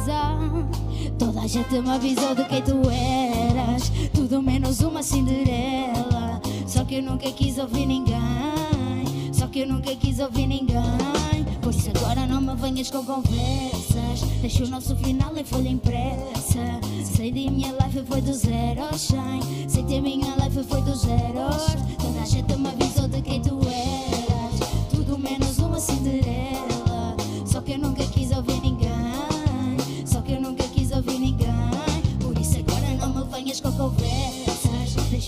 toda 1.17 1.41
a 1.41 1.47
gente 1.47 1.79
me 1.79 1.91
avisou 1.91 2.33
de 2.33 2.43
quem 2.45 2.61
tu 2.61 2.81
eras. 2.89 3.91
Tudo 4.13 4.41
menos 4.41 4.81
uma 4.81 5.03
Cinderela. 5.03 6.28
Só 6.69 6.85
que 6.85 6.97
eu 6.97 7.01
nunca 7.01 7.31
quis 7.31 7.57
ouvir 7.57 7.87
ninguém, 7.87 9.33
só 9.33 9.47
que 9.47 9.61
eu 9.61 9.67
nunca 9.67 9.95
quis 9.95 10.19
ouvir 10.19 10.45
ninguém. 10.45 11.43
Por 11.63 11.73
isso 11.73 11.89
agora 11.95 12.27
não 12.27 12.39
me 12.39 12.53
venhas 12.55 12.91
com 12.91 13.03
conversas. 13.03 14.21
Deixa 14.39 14.63
o 14.65 14.67
nosso 14.67 14.95
final 14.97 15.35
em 15.35 15.43
folha 15.43 15.67
impressa. 15.67 16.79
Sei 17.03 17.31
de 17.31 17.49
minha 17.49 17.71
life 17.71 18.03
foi 18.07 18.21
do 18.21 18.31
zero 18.31 18.83
ao 18.83 18.95
100. 18.95 19.67
Sei 19.67 19.81
de 19.81 19.99
minha 19.99 20.35
life 20.35 20.63
foi 20.63 20.79
do 20.83 20.95
zero 20.95 21.39
aos. 21.39 21.73
Toda 21.97 22.21
a 22.21 22.25
gente 22.25 22.55
me 22.55 22.69
avisou 22.69 23.07
de 23.07 23.19
quem 23.23 23.41
tu 23.41 23.59
eras. 23.65 24.89
Tudo 24.91 25.17
menos 25.17 25.57
uma 25.57 25.79
Cinderela. 25.79 27.17
Só 27.47 27.61
que 27.61 27.71
eu 27.71 27.79
nunca 27.79 28.05
quis 28.05 28.29
ouvir 28.29 28.61
ninguém. 28.61 30.05
Só 30.05 30.21
que 30.21 30.33
eu 30.33 30.41
nunca 30.41 30.65
quis 30.65 30.91
ouvir 30.91 31.17
ninguém. 31.17 31.49
Por 32.21 32.37
isso 32.37 32.59
agora 32.59 32.93
não 32.93 33.25
me 33.25 33.31
venhas 33.31 33.59
com 33.59 33.71
conversas. 33.71 34.28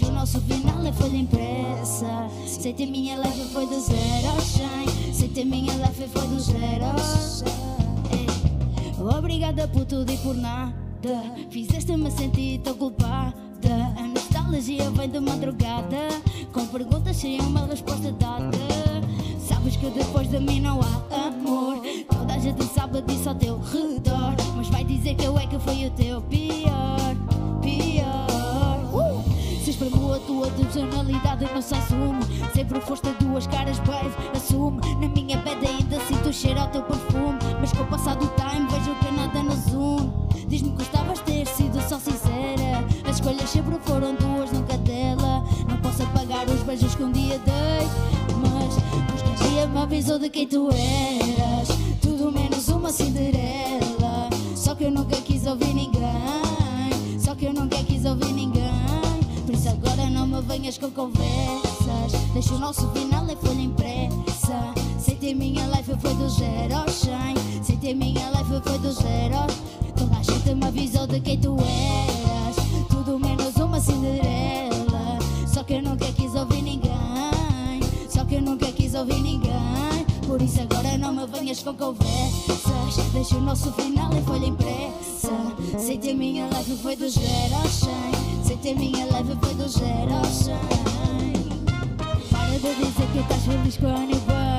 O 0.07 0.11
nosso 0.11 0.39
final 0.41 0.85
em 0.85 0.93
folha 0.93 1.17
impressa. 1.17 2.27
Que 2.61 2.83
a 2.83 2.87
minha 2.87 3.17
life 3.17 3.49
foi 3.51 3.65
do 3.65 3.79
zero 3.79 4.29
ao 4.29 4.39
100. 4.39 5.13
Sei 5.13 5.27
que 5.27 5.41
a 5.41 5.45
minha 5.45 5.73
life 5.73 6.07
foi 6.07 6.27
do 6.27 6.39
zero 6.39 6.85
100. 6.99 7.61
Obrigada 9.17 9.67
por 9.67 9.85
tudo 9.85 10.11
e 10.11 10.17
por 10.17 10.35
nada. 10.35 10.73
Fizeste-me 11.49 12.09
sentir 12.11 12.59
tão 12.59 12.75
culpada. 12.75 13.33
A 13.97 14.03
nostalgia 14.03 14.89
vem 14.91 15.09
de 15.09 15.19
madrugada. 15.19 16.07
Com 16.53 16.65
perguntas 16.67 17.17
sem 17.17 17.39
uma 17.41 17.65
resposta 17.65 18.11
dada. 18.11 18.57
Sabes 19.39 19.75
que 19.75 19.89
depois 19.89 20.29
de 20.29 20.39
mim 20.39 20.61
não 20.61 20.79
há 20.81 21.27
amor. 21.27 21.81
Toda 22.09 22.33
a 22.33 22.39
gente 22.39 22.63
sabe 22.65 23.01
disso 23.01 23.29
ao 23.29 23.35
teu 23.35 23.59
redor. 23.59 24.35
Mas 24.55 24.69
vai 24.69 24.83
dizer 24.83 25.15
que 25.15 25.25
eu 25.25 25.37
é 25.37 25.47
que 25.47 25.59
fui 25.59 25.87
o 25.87 25.91
teu. 25.91 26.21
Pior. 26.21 27.30
Espremo 29.81 30.13
a 30.13 30.19
tua 30.19 30.47
personalidade 30.51 31.49
não 31.51 31.59
se 31.59 31.73
assume. 31.73 32.23
Sempre 32.53 32.79
foste 32.81 33.09
duas 33.19 33.47
caras, 33.47 33.79
babe, 33.79 34.11
assume. 34.35 34.79
Na 34.99 35.07
minha 35.07 35.37
bed 35.37 35.65
ainda 35.65 35.99
sinto 36.01 36.29
o 36.29 36.33
cheiro 36.33 36.59
ao 36.59 36.67
teu 36.67 36.83
perfume. 36.83 37.39
Mas 37.59 37.73
com 37.73 37.81
o 37.81 37.87
passar 37.87 38.15
do 38.15 38.27
time 38.27 38.67
vejo 38.69 38.93
que 38.99 39.11
nada 39.11 39.41
nos 39.41 39.73
une 39.73 40.13
Diz-me 40.47 40.69
que 40.69 40.77
gostavas 40.77 41.17
de 41.17 41.23
ter 41.23 41.47
sido 41.47 41.81
só 41.81 41.97
sincera. 41.97 42.85
As 43.09 43.15
escolhas 43.15 43.49
sempre 43.49 43.75
foram 43.79 44.13
duas, 44.13 44.51
nunca 44.51 44.77
dela. 44.77 45.43
Não 45.67 45.77
posso 45.77 46.03
apagar 46.03 46.47
os 46.47 46.61
beijos 46.61 46.93
que 46.93 47.03
um 47.03 47.11
dia 47.11 47.39
dei. 47.39 47.87
Mas, 48.37 48.75
que 49.23 49.49
dia 49.49 49.65
me 49.65 49.79
avisou 49.79 50.19
de 50.19 50.29
quem 50.29 50.47
tu 50.47 50.69
eras. 50.69 51.69
Tudo 52.03 52.31
menos 52.31 52.67
uma 52.69 52.91
Cinderela. 52.91 54.29
Só 54.55 54.75
que 54.75 54.83
eu 54.83 54.91
nunca 54.91 55.15
quis 55.21 55.47
ouvir 55.47 55.73
ninguém. 55.73 57.17
Só 57.17 57.33
que 57.33 57.45
eu 57.45 57.53
nunca 57.53 57.77
quis 57.83 58.05
ouvir 58.05 58.31
ninguém 58.31 58.60
isso 59.61 59.69
agora 59.69 60.09
não 60.09 60.25
me 60.25 60.41
venhas 60.41 60.79
com 60.79 60.89
conversas. 60.89 62.11
Deixa 62.33 62.55
o 62.55 62.57
nosso 62.57 62.89
final 62.89 63.29
em 63.29 63.35
folha 63.35 63.61
impressa. 63.61 64.73
Sei 64.97 65.31
a 65.31 65.35
minha 65.35 65.67
life 65.67 65.95
foi 66.01 66.15
do 66.15 66.27
zero 66.29 66.75
ao 66.75 66.89
100 66.89 67.13
Sei 67.61 67.91
a 67.91 67.95
minha 67.95 68.31
life 68.31 68.61
foi 68.63 68.79
do 68.79 68.91
zero 68.91 69.35
Toda 69.95 70.17
a 70.17 70.23
gente 70.23 70.55
me 70.55 70.65
avisou 70.65 71.05
de 71.05 71.19
quem 71.19 71.39
tu 71.39 71.55
eras. 71.59 72.55
Tudo 72.89 73.19
menos 73.19 73.55
uma 73.57 73.79
Cinderela. 73.79 75.19
Só 75.45 75.63
que 75.63 75.75
eu 75.75 75.83
nunca 75.83 76.11
quis 76.11 76.33
ouvir 76.33 76.63
ninguém. 76.63 76.91
Só 78.09 78.25
que 78.25 78.35
eu 78.35 78.41
nunca 78.41 78.65
quis 78.71 78.95
ouvir 78.95 79.21
ninguém. 79.21 80.05
Por 80.25 80.41
isso 80.41 80.59
agora 80.59 80.97
não 80.97 81.13
me 81.13 81.27
venhas 81.27 81.61
com 81.61 81.75
conversas. 81.75 83.11
Deixa 83.13 83.37
o 83.37 83.41
nosso 83.41 83.71
final 83.73 84.11
em 84.11 84.23
folha 84.23 84.47
impressa. 84.47 85.31
Sei 85.77 85.99
a 86.11 86.15
minha 86.15 86.47
life 86.47 86.75
foi 86.77 86.95
do 86.95 87.07
zero 87.07 87.55
ao 87.55 87.69
100 87.69 88.30
A 88.51 88.73
minha 88.75 89.05
leve, 89.05 89.33
foi 89.41 89.55
do 89.55 89.69
zero 89.69 90.13
ao 90.13 90.25
cem. 90.25 90.53
Para 92.29 92.59
de 92.59 92.75
dizer 92.75 93.07
que 93.13 93.19
estás 93.19 93.45
feliz 93.45 93.77
com 93.77 93.87
o 93.87 94.19
Boy. 94.19 94.50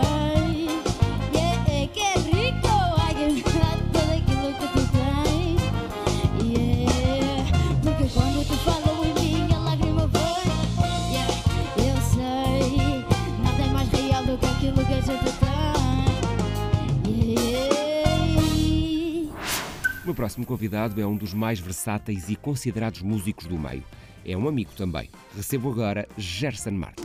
Próximo 20.23 20.47
convidado 20.47 21.01
é 21.01 21.05
um 21.05 21.17
dos 21.17 21.35
mais 21.35 21.59
versáteis 21.59 22.29
e 22.29 22.37
considerados 22.37 23.03
músicos 23.03 23.45
do 23.49 23.59
meio. 23.59 23.83
É 24.25 24.37
um 24.37 24.47
amigo 24.47 24.71
também. 24.77 25.11
Recebo 25.35 25.73
agora 25.73 26.07
Gerson 26.17 26.71
Marta. 26.71 27.03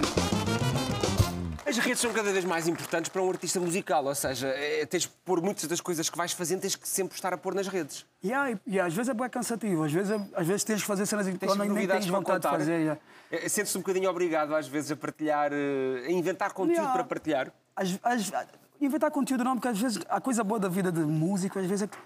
As 1.65 1.80
redes 1.80 1.99
são 1.99 2.13
cada 2.13 2.32
vez 2.32 2.45
mais 2.45 2.67
importantes 2.67 3.10
para 3.10 3.23
um 3.23 3.27
artista 3.32 3.60
musical, 3.60 4.06
ou 4.06 4.13
seja, 4.13 4.49
é, 4.49 4.86
tens 4.86 5.01
de 5.03 5.10
pôr 5.25 5.41
muitas 5.41 5.65
das 5.65 5.82
coisas 5.82 6.12
que 6.12 6.15
vais 6.15 6.32
fazendo, 6.32 6.62
tens 6.62 6.75
que 6.75 6.88
sempre 6.88 7.15
estar 7.15 7.34
a 7.34 7.38
pôr 7.39 7.56
nas 7.56 7.67
redes. 7.67 8.06
Yeah, 8.23 8.51
e, 8.51 8.73
e 8.75 8.80
às 8.80 8.93
vezes 8.93 9.10
é 9.10 9.15
bem 9.15 9.27
cansativo, 9.30 9.84
às 9.84 9.91
vezes, 9.91 10.12
é- 10.12 10.21
às 10.36 10.45
vezes 10.45 10.63
tens 10.63 10.82
que 10.82 10.88
fazer 10.88 11.08
cenas 11.08 11.27
que 11.27 11.39
Tens 11.39 11.53
tu 11.53 11.58
nem, 11.58 11.88
tens 11.88 12.06
vontade 12.06 12.43
de 12.43 12.47
fazer. 12.47 12.77
yeah. 12.82 13.01
É, 13.32 13.49
Sentes-te 13.49 13.80
um 13.80 13.82
bocadinho 13.82 14.12
obrigado, 14.12 14.53
às 14.53 14.67
vezes, 14.67 14.91
a 14.91 14.95
partilhar, 14.95 15.51
eh, 15.51 16.06
a 16.08 16.12
inventar 16.12 16.53
conteúdo 16.53 16.75
Yeah. 16.75 16.93
para 16.93 17.03
partilhar. 17.03 17.51
Às- 17.75 17.97
às- 18.03 18.32
inventar 18.80 19.10
conteúdo 19.10 19.43
não, 19.43 19.56
porque 19.56 19.69
às 19.69 19.80
vezes 19.80 19.97
a 20.08 20.21
coisa 20.21 20.43
boa 20.43 20.60
da 20.60 20.69
vida 20.69 20.91
de 20.91 20.99
músico, 20.99 21.58
às 21.58 21.65
vezes 21.65 21.82
é 21.82 21.88
que, 21.88 21.97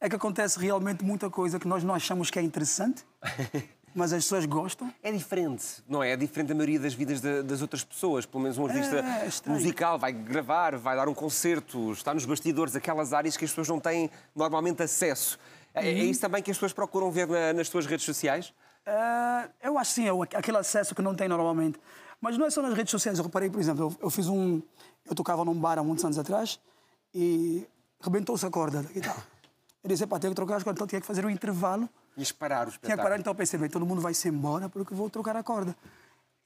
é 0.00 0.08
que 0.08 0.16
acontece 0.16 0.58
realmente 0.58 1.04
muita 1.04 1.30
coisa 1.30 1.58
que 1.58 1.66
nós 1.66 1.82
não 1.82 1.94
achamos 1.94 2.30
que 2.30 2.38
é 2.38 2.42
interessante, 2.42 3.04
mas 3.94 4.12
as 4.12 4.24
pessoas 4.24 4.44
gostam. 4.44 4.92
É 5.02 5.10
diferente, 5.12 5.64
não 5.88 6.02
é? 6.02 6.10
É 6.12 6.16
diferente 6.16 6.48
da 6.48 6.54
maioria 6.54 6.80
das 6.80 6.94
vidas 6.94 7.20
da- 7.20 7.42
das 7.42 7.62
outras 7.62 7.84
pessoas. 7.84 8.26
Pelo 8.26 8.42
menos 8.42 8.58
um 8.58 8.66
artista 8.66 8.96
É, 8.96 9.28
é 9.28 9.48
musical 9.50 9.98
vai 9.98 10.12
gravar, 10.12 10.76
vai 10.76 10.96
dar 10.96 11.08
um 11.08 11.14
concerto, 11.14 11.92
está 11.92 12.12
nos 12.12 12.24
bastidores, 12.24 12.74
aquelas 12.76 13.12
áreas 13.12 13.36
que 13.36 13.44
as 13.44 13.50
pessoas 13.50 13.68
não 13.68 13.80
têm 13.80 14.10
normalmente 14.34 14.82
acesso. 14.82 15.38
É, 15.72 15.88
é 15.88 15.92
Uhum. 15.94 15.98
isso 16.10 16.20
também 16.20 16.42
que 16.42 16.50
as 16.50 16.56
pessoas 16.56 16.72
procuram 16.72 17.10
ver 17.10 17.26
na- 17.28 17.52
nas 17.52 17.68
tuas 17.68 17.86
redes 17.86 18.04
sociais? 18.04 18.52
É, 18.86 19.48
eu 19.62 19.78
acho 19.78 19.92
sim, 19.92 20.06
é 20.06 20.36
aquele 20.36 20.58
acesso 20.58 20.94
que 20.94 21.00
não 21.02 21.14
tem 21.14 21.28
normalmente. 21.28 21.80
Mas 22.20 22.36
não 22.38 22.46
é 22.46 22.50
só 22.50 22.60
nas 22.62 22.74
redes 22.74 22.90
sociais. 22.90 23.18
Eu 23.18 23.24
reparei, 23.24 23.48
por 23.50 23.60
exemplo, 23.60 23.84
eu, 23.84 23.96
eu 24.06 24.10
fiz 24.10 24.28
um. 24.28 24.60
Eu 25.06 25.14
tocava 25.14 25.44
num 25.44 25.54
bar 25.54 25.78
há 25.78 25.82
muitos 25.82 26.04
anos 26.04 26.18
atrás 26.18 26.58
e 27.14 27.66
rebentou-se 28.00 28.44
a 28.46 28.50
corda 28.50 28.82
da 28.82 28.90
guitarra. 28.90 29.26
Eu 29.84 29.88
disse, 29.88 30.06
pá, 30.06 30.18
tenho 30.18 30.30
que 30.32 30.36
trocar 30.36 30.56
as 30.56 30.62
cordas, 30.62 30.78
então 30.78 30.86
tinha 30.86 31.00
que 31.00 31.06
fazer 31.06 31.26
um 31.26 31.30
intervalo. 31.30 31.86
E 32.16 32.22
esperar 32.22 32.66
o 32.66 32.70
Tinha 32.70 32.96
que 32.96 33.02
parar, 33.02 33.18
então 33.20 33.30
eu 33.32 33.34
pensei, 33.34 33.58
bem, 33.60 33.68
todo 33.68 33.84
mundo 33.84 34.00
vai 34.00 34.14
se 34.14 34.28
embora 34.28 34.66
porque 34.68 34.94
vou 34.94 35.10
trocar 35.10 35.36
a 35.36 35.42
corda. 35.42 35.76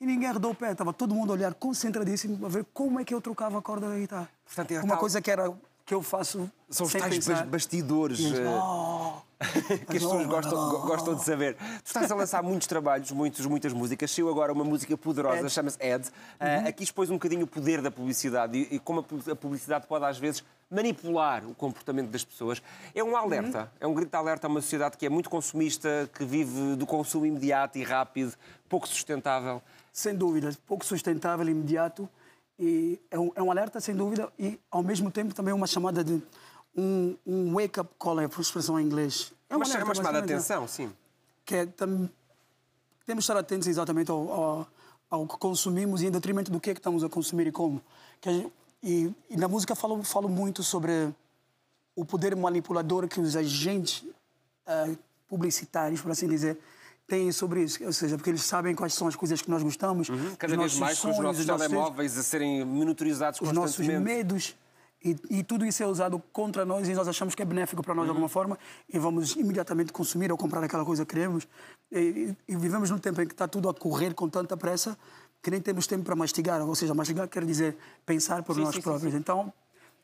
E 0.01 0.07
ninguém 0.07 0.29
arredou 0.29 0.51
o 0.51 0.55
pé, 0.55 0.73
estava 0.73 0.93
todo 0.93 1.15
mundo 1.15 1.31
a 1.31 1.35
olhar 1.35 1.55
concentradíssimo 1.55 2.37
para 2.39 2.49
ver 2.49 2.67
como 2.75 2.99
é 2.99 3.05
que 3.05 3.15
eu 3.15 3.21
trocava 3.21 3.59
a 3.59 3.63
corda 3.63 3.89
da 3.89 3.97
guitarra. 3.97 4.29
Portanto, 4.45 4.71
é 4.73 4.79
Uma 4.81 4.89
tal- 4.89 4.99
coisa 4.99 5.21
que, 5.23 5.31
era, 5.31 5.53
que 5.89 5.95
eu 5.95 6.03
faço 6.03 6.51
São 6.69 6.85
os 6.87 6.93
tais 6.93 7.15
pensar. 7.15 7.35
bas- 7.37 7.49
bastidores. 7.49 8.19
E 8.21 8.35
eh, 8.37 8.47
"Oh". 8.47 9.23
que 9.41 9.97
as 9.97 10.03
pessoas 10.03 10.27
gostam, 10.27 10.69
go- 10.69 10.81
gostam 10.87 11.15
de 11.15 11.25
saber. 11.25 11.55
Tu 11.55 11.87
estás 11.87 12.11
a 12.11 12.15
lançar 12.15 12.43
muitos 12.43 12.67
trabalhos, 12.67 13.11
muitos, 13.11 13.47
muitas 13.47 13.73
músicas. 13.73 14.11
Saiu 14.11 14.29
agora 14.29 14.53
uma 14.53 14.65
música 14.65 14.95
poderosa, 14.99 15.49
chama-se 15.49 15.79
Ed. 15.81 16.07
Ah, 16.39 16.69
aqui 16.69 16.85
expôs 16.85 17.09
um 17.09 17.15
bocadinho 17.15 17.45
o 17.45 17.47
poder 17.47 17.81
da 17.81 17.91
publicidade 17.91 18.59
e, 18.71 18.75
e 18.75 18.79
como 18.79 19.01
a 19.01 19.03
pu- 19.03 19.31
a 19.31 19.35
publicidade 19.35 19.87
pode, 19.87 20.05
às 20.05 20.19
vezes, 20.19 20.45
manipular 20.71 21.43
o 21.47 21.55
comportamento 21.55 22.11
das 22.11 22.23
pessoas. 22.23 22.61
É 22.95 23.03
um 23.03 23.17
alerta, 23.17 23.73
é 23.81 23.87
um 23.87 23.95
grito 23.95 24.11
de 24.11 24.17
alerta 24.17 24.47
a 24.47 24.51
uma 24.51 24.61
sociedade 24.61 24.99
que 24.99 25.07
é 25.07 25.09
muito 25.09 25.31
consumista, 25.31 26.11
que 26.13 26.23
vive 26.27 26.77
do 26.77 26.85
consumo 26.85 27.25
imediato 27.25 27.79
e 27.79 27.83
rápido, 27.83 28.35
pouco 28.69 28.87
sustentável. 28.87 29.63
Sem 29.91 30.15
dúvida, 30.15 30.55
pouco 30.67 30.85
sustentável, 30.85 31.49
imediato. 31.49 32.07
E 32.59 33.01
é 33.11 33.19
um, 33.19 33.31
é 33.35 33.43
um 33.43 33.51
alerta, 33.51 33.81
sem 33.81 33.95
dúvida, 33.95 34.33
e 34.39 34.59
ao 34.71 34.83
mesmo 34.83 35.11
tempo 35.11 35.35
também 35.35 35.55
uma 35.55 35.67
chamada 35.67 36.03
de 36.03 36.21
um, 36.77 37.17
um 37.27 37.55
wake-up 37.55 37.91
call, 37.99 38.21
é 38.21 38.25
a 38.25 38.41
expressão 38.41 38.79
em 38.81 38.85
inglês. 38.85 39.33
É 39.49 39.57
um 39.57 39.61
Mas 39.61 39.71
é 39.71 39.73
alerta, 39.75 39.89
uma 39.89 39.95
chamada 39.95 40.23
de 40.23 40.33
atenção, 40.33 40.67
sim. 40.67 40.93
Que 41.45 41.55
é, 41.55 41.67
tam, 41.67 42.11
temos 43.07 43.25
de 43.25 43.31
estar 43.31 43.37
atentos 43.39 43.69
exatamente 43.69 44.11
ao, 44.11 44.33
ao, 44.33 44.69
ao 45.09 45.27
que 45.27 45.39
consumimos 45.39 46.03
e 46.03 46.07
em 46.07 46.11
detrimento 46.11 46.51
do 46.51 46.61
que 46.61 46.71
é 46.71 46.75
que 46.75 46.81
estamos 46.81 47.05
a 47.05 47.09
consumir 47.09 47.47
e 47.47 47.53
como. 47.53 47.81
Que 48.21 48.51
e, 48.83 49.13
e 49.31 49.37
na 49.37 49.49
música 49.49 49.75
falo, 49.75 50.03
falo 50.03 50.29
muito 50.29 50.63
sobre 50.63 51.13
o 51.97 52.05
poder 52.05 52.37
manipulador 52.37 53.09
que 53.09 53.21
os 53.21 53.35
agentes 53.35 54.05
ah, 54.67 54.95
publicitários, 55.27 56.01
por 56.01 56.13
assim 56.13 56.29
dizer, 56.29 56.59
têm 57.09 57.33
sobre 57.33 57.65
isso. 57.65 57.83
Ou 57.85 57.93
seja, 57.93 58.17
porque 58.17 58.31
eles 58.31 58.43
sabem 58.43 58.75
quais 58.75 58.95
são 58.95 59.09
as 59.09 59.17
coisas 59.17 59.43
que 59.43 59.51
nós 59.51 59.63
gostamos, 59.63 60.09
Uhum. 60.09 60.37
Cada 60.37 60.53
os 60.53 60.59
vez 60.59 60.61
nossos 60.61 60.79
mais 60.79 60.99
com 61.01 61.09
os 61.09 61.17
sonhos, 61.17 61.25
nossos 61.27 61.41
os 61.41 61.47
nossos 61.47 61.67
telemóveis 61.67 62.19
a 62.19 62.23
serem 62.23 62.65
monitorizados 62.65 63.41
os 63.41 63.51
nossos 63.53 63.77
constantemente. 63.77 64.05
medos. 64.05 64.57
E, 65.03 65.17
e 65.31 65.45
tudo 65.45 65.65
isso 65.65 65.81
é 65.81 65.87
usado 65.87 66.21
contra 66.33 66.65
nós 66.65 66.89
e 66.89 66.93
nós 66.93 67.07
achamos 67.07 67.33
que 67.33 67.41
é 67.41 67.45
benéfico 67.45 67.81
para 67.85 67.95
nós 67.95 68.05
de 68.07 68.11
alguma 68.11 68.29
forma 68.29 68.59
e 68.93 68.99
vamos 68.99 69.37
imediatamente 69.37 69.93
consumir 69.93 70.33
ou 70.33 70.37
comprar 70.37 70.63
aquela 70.65 70.85
coisa 70.85 71.07
que 71.07 71.15
queremos. 71.15 71.47
E, 71.93 72.35
e- 72.49 72.57
vivemos 72.57 72.91
num 72.91 72.99
tempo 72.99 73.23
em 73.23 73.27
que 73.27 73.33
está 73.33 73.47
tudo 73.47 73.69
a 73.69 73.75
correr 73.75 74.13
com 74.13 74.29
tanta 74.29 74.57
pressa 74.57 74.99
que 75.41 75.53
nem 75.53 75.61
temos 75.61 75.87
tempo 75.87 76.03
para 76.05 76.17
mastigar. 76.17 76.61
Ou 76.63 76.75
seja, 76.75 76.95
mastigar 76.95 77.29
quer 77.29 77.45
dizer 77.45 77.77
pensar 78.05 78.43
por 78.43 78.57
Sim, 78.57 78.63
nós 78.63 78.71
sim, 78.75 78.81
sim, 78.81 78.83
próprios. 78.83 79.15
Então, 79.15 79.53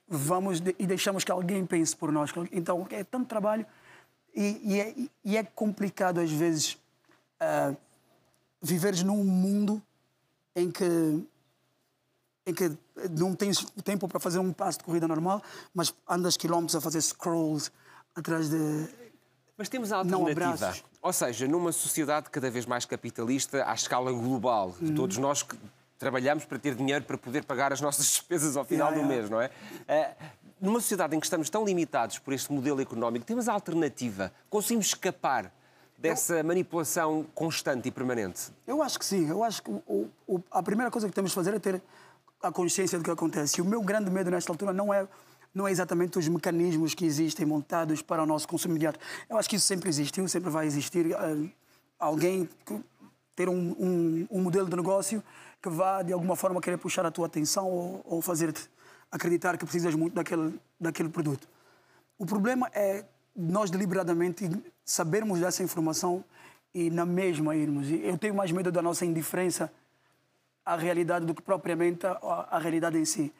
vamos 0.08 0.60
de- 0.60 0.76
e 0.78 0.86
deixamos 0.86 1.24
que 1.24 1.32
alguém 1.32 1.66
pense 1.66 1.96
por 1.96 2.12
nós. 2.12 2.30
Então, 2.52 2.86
é 2.90 3.02
tanto 3.02 3.26
trabalho 3.26 3.66
e, 4.32 4.60
e 4.64 4.80
é, 4.80 4.94
e 5.24 5.36
é 5.36 5.42
complicado 5.42 6.20
às 6.20 6.30
vezes 6.30 6.78
ah, 7.40 7.74
viveres 8.62 9.02
num 9.02 9.22
mundo 9.24 9.82
em 10.56 10.70
que 10.70 10.84
em 12.46 12.52
que 12.52 12.70
não 13.18 13.34
tens 13.34 13.64
tempo 13.82 14.06
para 14.06 14.20
fazer 14.20 14.38
um 14.38 14.52
passo 14.52 14.78
de 14.78 14.84
corrida 14.84 15.08
normal, 15.08 15.42
mas 15.72 15.94
andas 16.06 16.36
quilómetros 16.36 16.76
a 16.76 16.80
fazer 16.80 17.00
scrolls 17.00 17.70
atrás 18.14 18.50
de. 18.50 18.86
Mas 19.56 19.68
temos 19.70 19.90
a 19.92 20.04
Não 20.04 20.26
alternativa. 20.26 20.74
Ou 21.00 21.12
seja, 21.12 21.48
numa 21.48 21.72
sociedade 21.72 22.28
cada 22.28 22.50
vez 22.50 22.66
mais 22.66 22.84
capitalista, 22.84 23.64
à 23.68 23.72
escala 23.72 24.12
global, 24.12 24.74
Uhum. 24.80 24.94
todos 24.94 25.16
nós 25.16 25.42
que 25.42 25.56
trabalhamos 25.98 26.44
para 26.44 26.58
ter 26.58 26.74
dinheiro 26.74 27.04
para 27.04 27.16
poder 27.16 27.44
pagar 27.44 27.72
as 27.72 27.80
nossas 27.80 28.04
despesas 28.12 28.56
ao 28.58 28.64
final 28.64 28.88
Yeah, 28.90 29.02
do 29.06 29.10
yeah. 29.10 29.20
mês, 29.22 29.30
não 29.30 29.40
é? 29.40 29.50
Eh, 29.88 30.14
numa 30.60 30.80
sociedade 30.80 31.16
em 31.16 31.20
que 31.20 31.26
estamos 31.26 31.48
tão 31.48 31.64
limitados 31.64 32.18
por 32.18 32.34
este 32.34 32.52
modelo 32.52 32.80
económico, 32.80 33.24
temos 33.24 33.48
a 33.48 33.52
alternativa. 33.54 34.30
Conseguimos 34.50 34.86
escapar 34.88 35.50
dessa 36.08 36.42
manipulação 36.42 37.24
constante 37.34 37.88
e 37.88 37.90
permanente. 37.90 38.50
Eu 38.66 38.82
acho 38.82 38.98
que 38.98 39.04
sim. 39.04 39.28
Eu 39.28 39.42
acho 39.42 39.62
que 39.62 39.70
o- 39.70 40.08
o- 40.26 40.40
a 40.50 40.62
primeira 40.62 40.90
coisa 40.90 41.08
que 41.08 41.14
temos 41.14 41.30
de 41.30 41.34
fazer 41.34 41.54
é 41.54 41.58
ter 41.58 41.82
a 42.42 42.52
consciência 42.52 42.98
do 42.98 43.04
que 43.04 43.10
acontece. 43.10 43.58
E 43.58 43.62
o 43.62 43.64
meu 43.64 43.82
grande 43.82 44.10
medo 44.10 44.30
nesta 44.30 44.52
altura 44.52 44.72
não 44.72 44.92
é 44.92 45.06
não 45.56 45.68
é 45.68 45.70
exatamente 45.70 46.18
os 46.18 46.26
mecanismos 46.26 46.94
que 46.94 47.04
existem 47.06 47.46
montados 47.46 48.02
para 48.02 48.20
o 48.24 48.26
nosso 48.26 48.48
consumo 48.48 48.72
imediato. 48.74 48.98
Eu 49.30 49.36
acho 49.38 49.48
que 49.48 49.54
isso 49.54 49.64
sempre 49.66 49.88
existiu, 49.88 50.26
sempre 50.28 50.50
vai 50.50 50.66
existir. 50.66 51.14
Ah, 51.14 51.36
alguém 51.96 52.48
que- 52.66 52.80
ter 53.36 53.48
um, 53.48 53.70
um, 53.78 54.26
um 54.32 54.42
modelo 54.42 54.68
de 54.68 54.74
negócio 54.74 55.22
que 55.62 55.68
vá, 55.68 56.02
de 56.02 56.12
alguma 56.12 56.34
forma, 56.34 56.60
querer 56.60 56.76
puxar 56.76 57.06
a 57.06 57.10
tua 57.12 57.26
atenção 57.26 57.68
ou, 57.70 58.00
ou 58.04 58.20
fazer-te 58.20 58.68
acreditar 59.12 59.56
que 59.56 59.64
precisas 59.64 59.94
muito 59.94 60.14
daquele, 60.14 60.58
daquele 60.80 61.08
produto. 61.08 61.46
O 62.18 62.26
problema 62.26 62.68
é 62.74 63.04
nós 63.36 63.70
deliberadamente 63.70 64.50
sabermos 64.84 65.40
dessa 65.40 65.62
informação 65.62 66.24
e 66.74 66.90
na 66.90 67.06
mesma 67.06 67.54
irmos. 67.56 67.88
Eu 67.90 68.18
tenho 68.18 68.34
mais 68.34 68.50
medo 68.50 68.70
da 68.70 68.82
nossa 68.82 69.06
indiferença 69.06 69.72
à 70.64 70.76
realidade 70.76 71.24
do 71.24 71.34
que 71.34 71.42
propriamente 71.42 72.06
à, 72.06 72.58
realidade 72.58 72.98
em 72.98 73.04
si. 73.04 73.32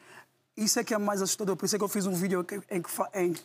Isso 0.55 0.79
é 0.79 0.83
que 0.83 0.93
é 0.93 0.97
mais 0.97 1.21
assustador. 1.21 1.55
Por 1.55 1.65
isso 1.65 1.75
é 1.75 1.77
que 1.77 1.83
eu 1.83 1.89
fiz 1.89 2.05
um 2.05 2.13
vídeo 2.13 2.45
em 2.69 2.81
que, 2.81 2.89
em, 3.13 3.35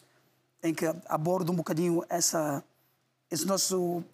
em 0.62 0.74
que 0.74 0.86
abordo 1.06 1.50
um 1.50 1.56
bocadinho 1.56 2.04
essa, 2.08 2.62
esse 3.30 3.44
nosso 3.46 4.04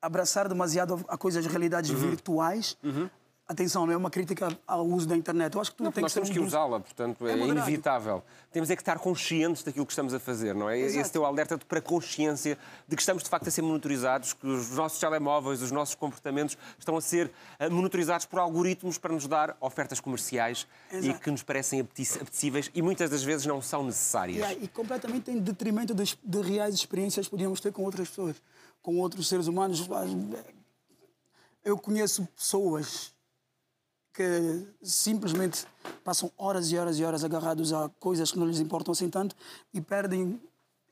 abraçar 0.00 0.48
demasiado 0.48 1.04
a 1.08 1.18
coisas, 1.18 1.44
realidades 1.46 1.90
virtuais. 1.90 2.76
Atenção, 3.50 3.86
não 3.86 3.94
é 3.94 3.96
uma 3.96 4.10
crítica 4.10 4.54
ao 4.66 4.86
uso 4.86 5.08
da 5.08 5.16
internet. 5.16 5.54
Eu 5.54 5.60
acho 5.62 5.70
que 5.70 5.78
tudo 5.78 5.86
Não, 5.86 5.92
tem 5.92 6.02
nós 6.02 6.12
que 6.12 6.20
temos 6.20 6.28
que 6.28 6.38
usá-la, 6.38 6.80
portanto, 6.80 7.26
é, 7.26 7.32
É 7.32 7.46
inevitável. 7.46 8.22
Temos 8.52 8.68
é 8.68 8.76
que 8.76 8.82
estar 8.82 8.98
conscientes 8.98 9.62
daquilo 9.62 9.86
que 9.86 9.92
estamos 9.92 10.12
a 10.12 10.20
fazer, 10.20 10.54
não 10.54 10.68
é? 10.68 10.78
Exato. 10.78 11.00
Esse 11.00 11.12
teu 11.12 11.24
alerta 11.24 11.56
para 11.56 11.78
a 11.78 11.82
consciência 11.82 12.58
de 12.86 12.94
que 12.94 13.00
estamos 13.00 13.22
de 13.22 13.30
facto 13.30 13.48
a 13.48 13.50
ser 13.50 13.62
monitorizados, 13.62 14.34
que 14.34 14.46
os 14.46 14.72
nossos 14.72 14.98
telemóveis, 14.98 15.62
os 15.62 15.70
nossos 15.70 15.94
comportamentos 15.94 16.58
estão 16.78 16.94
a 16.94 17.00
ser 17.00 17.32
eh, 17.58 17.70
monitorizados 17.70 18.26
por 18.26 18.38
algoritmos 18.38 18.98
para 18.98 19.14
nos 19.14 19.26
dar 19.26 19.56
ofertas 19.62 19.98
comerciais 19.98 20.66
e 20.92 20.96
Exato. 20.96 21.20
que 21.20 21.30
nos 21.30 21.42
parecem 21.42 21.80
apetecíveis 21.80 22.70
e 22.74 22.82
muitas 22.82 23.08
das 23.08 23.22
vezes 23.22 23.46
não 23.46 23.62
são 23.62 23.82
necessárias. 23.82 24.36
Yeah, 24.36 24.62
e 24.62 24.68
completamente 24.68 25.30
em 25.30 25.38
detrimento 25.38 25.94
das, 25.94 26.14
de 26.22 26.40
reais 26.42 26.74
experiências 26.74 27.24
que 27.24 27.30
podíamos 27.30 27.60
ter 27.60 27.72
com 27.72 27.82
outras 27.82 28.10
pessoas, 28.10 28.36
com 28.82 28.98
outros 28.98 29.26
seres 29.26 29.46
humanos. 29.46 29.88
Eu 31.64 31.78
conheço 31.78 32.28
pessoas 32.36 33.16
que 34.18 34.66
simplesmente 34.82 35.64
passam 36.02 36.28
horas 36.36 36.72
e 36.72 36.76
horas 36.76 36.98
e 36.98 37.04
horas 37.04 37.22
agarrados 37.22 37.72
a 37.72 37.88
coisas 38.00 38.32
que 38.32 38.38
não 38.38 38.46
lhes 38.48 38.58
importam 38.58 38.90
assim 38.90 39.08
tanto 39.08 39.36
e 39.72 39.80
perdem 39.80 40.40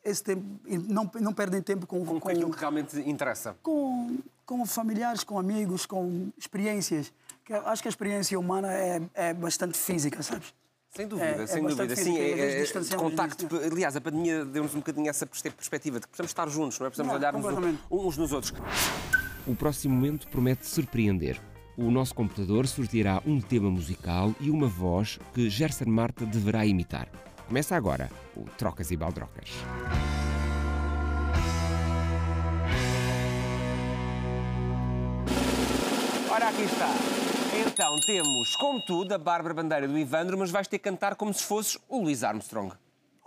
esse 0.04 0.22
tempo, 0.22 0.44
e 0.64 0.78
não, 0.78 1.10
não 1.20 1.32
perdem 1.32 1.60
tempo 1.60 1.88
com, 1.88 2.04
Com 2.04 2.28
aquilo 2.28 2.52
que 2.52 2.60
realmente 2.60 2.96
interessa. 3.00 3.56
com, 3.64 4.18
com 4.44 4.64
familiares, 4.64 5.24
com 5.24 5.36
amigos, 5.40 5.84
com 5.86 6.28
experiências. 6.38 7.12
Que 7.44 7.52
acho 7.52 7.82
que 7.82 7.88
a 7.88 7.90
experiência 7.90 8.38
humana 8.38 8.72
é, 8.72 9.02
é 9.14 9.34
bastante 9.34 9.76
física, 9.76 10.22
sabes? 10.22 10.54
Sem 10.94 11.08
dúvida, 11.08 11.26
É- 11.28 11.42
é 11.42 11.46
sem 11.48 11.62
bastante 11.64 11.88
dúvida. 11.88 11.96
Sim, 11.96 12.16
é, 12.18 12.62
é, 12.62 12.96
contacto. 12.96 13.46
disso, 13.48 13.60
Aliás, 13.72 13.96
a 13.96 14.00
pandemia 14.00 14.44
deu-nos 14.44 14.72
um 14.74 14.78
bocadinho 14.78 15.10
essa 15.10 15.26
pers- 15.26 15.42
perspectiva 15.42 15.98
de 15.98 16.06
que 16.06 16.10
precisamos 16.10 16.30
estar 16.30 16.48
juntos, 16.48 16.78
não 16.78 16.86
é? 16.86 16.90
Precisamos 16.90 17.12
Não, 17.12 17.18
olharmos 17.18 17.44
um- 17.90 18.06
uns 18.06 18.16
nos 18.16 18.32
outros. 18.32 18.52
O 19.46 19.54
próximo 19.56 19.94
momento 19.96 20.28
promete 20.28 20.64
surpreender. 20.66 21.40
O 21.78 21.90
nosso 21.90 22.14
computador 22.14 22.66
sorteará 22.66 23.20
um 23.26 23.38
tema 23.38 23.70
musical 23.70 24.34
e 24.40 24.48
uma 24.48 24.66
voz 24.66 25.18
que 25.34 25.50
Gerson 25.50 25.84
Marta 25.84 26.24
deverá 26.24 26.64
imitar. 26.64 27.06
Começa 27.46 27.76
agora 27.76 28.10
o 28.34 28.44
Trocas 28.56 28.90
e 28.90 28.96
Baldrocas. 28.96 29.50
Ora, 36.30 36.48
aqui 36.48 36.62
está. 36.62 36.88
Então 37.66 38.00
temos, 38.06 38.56
como 38.56 38.80
tudo, 38.86 39.12
a 39.12 39.18
Bárbara 39.18 39.52
Bandeira 39.52 39.86
do 39.86 39.98
Ivandro, 39.98 40.38
mas 40.38 40.50
vais 40.50 40.66
ter 40.66 40.78
que 40.78 40.84
cantar 40.84 41.14
como 41.14 41.34
se 41.34 41.44
fosses 41.44 41.78
o 41.90 42.00
Louis 42.00 42.24
Armstrong. 42.24 42.72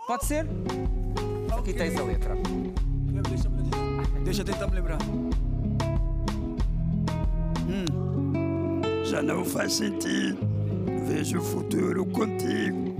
Pode 0.08 0.24
ser? 0.24 0.44
Aqui 1.56 1.72
tens 1.72 1.96
a 1.96 2.02
letra. 2.02 2.34
Deixa 4.24 4.40
eu 4.40 4.44
tentar 4.44 4.66
me 4.66 4.74
lembrar. 4.74 4.98
Já 9.10 9.20
não 9.20 9.44
faz 9.44 9.72
sentido. 9.72 10.38
Vejo 11.08 11.40
o 11.40 11.42
futuro 11.42 12.06
contigo. 12.06 12.94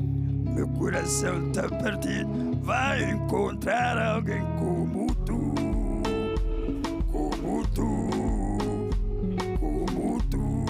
Meu 0.52 0.66
coração 0.66 1.52
tá 1.52 1.68
perdido. 1.68 2.58
Vai 2.62 3.12
encontrar 3.12 3.96
alguém 3.96 4.42
como 4.58 5.06
tu. 5.24 5.54
Como 7.12 7.64
tu. 7.68 8.10
Como 9.60 10.20
tu. 10.28 10.64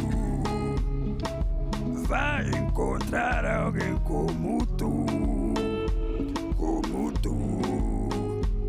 Vai 2.06 2.46
encontrar 2.50 3.46
alguém 3.46 3.96
como 4.04 4.66
tu. 4.76 5.06
Como 6.54 7.12
tu. 7.12 7.34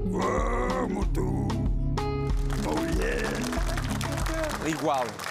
Como 0.10 1.06
tu. 1.08 1.48
Oh 2.66 2.80
yeah. 2.98 3.30
Igual. 4.66 5.31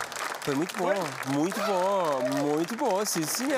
Foi 0.50 0.56
muito 0.56 0.76
bom, 0.76 0.92
muito 1.32 1.60
bom, 1.60 2.44
muito 2.44 2.76
bom, 2.76 3.04
sim 3.04 3.22
senhor. 3.22 3.54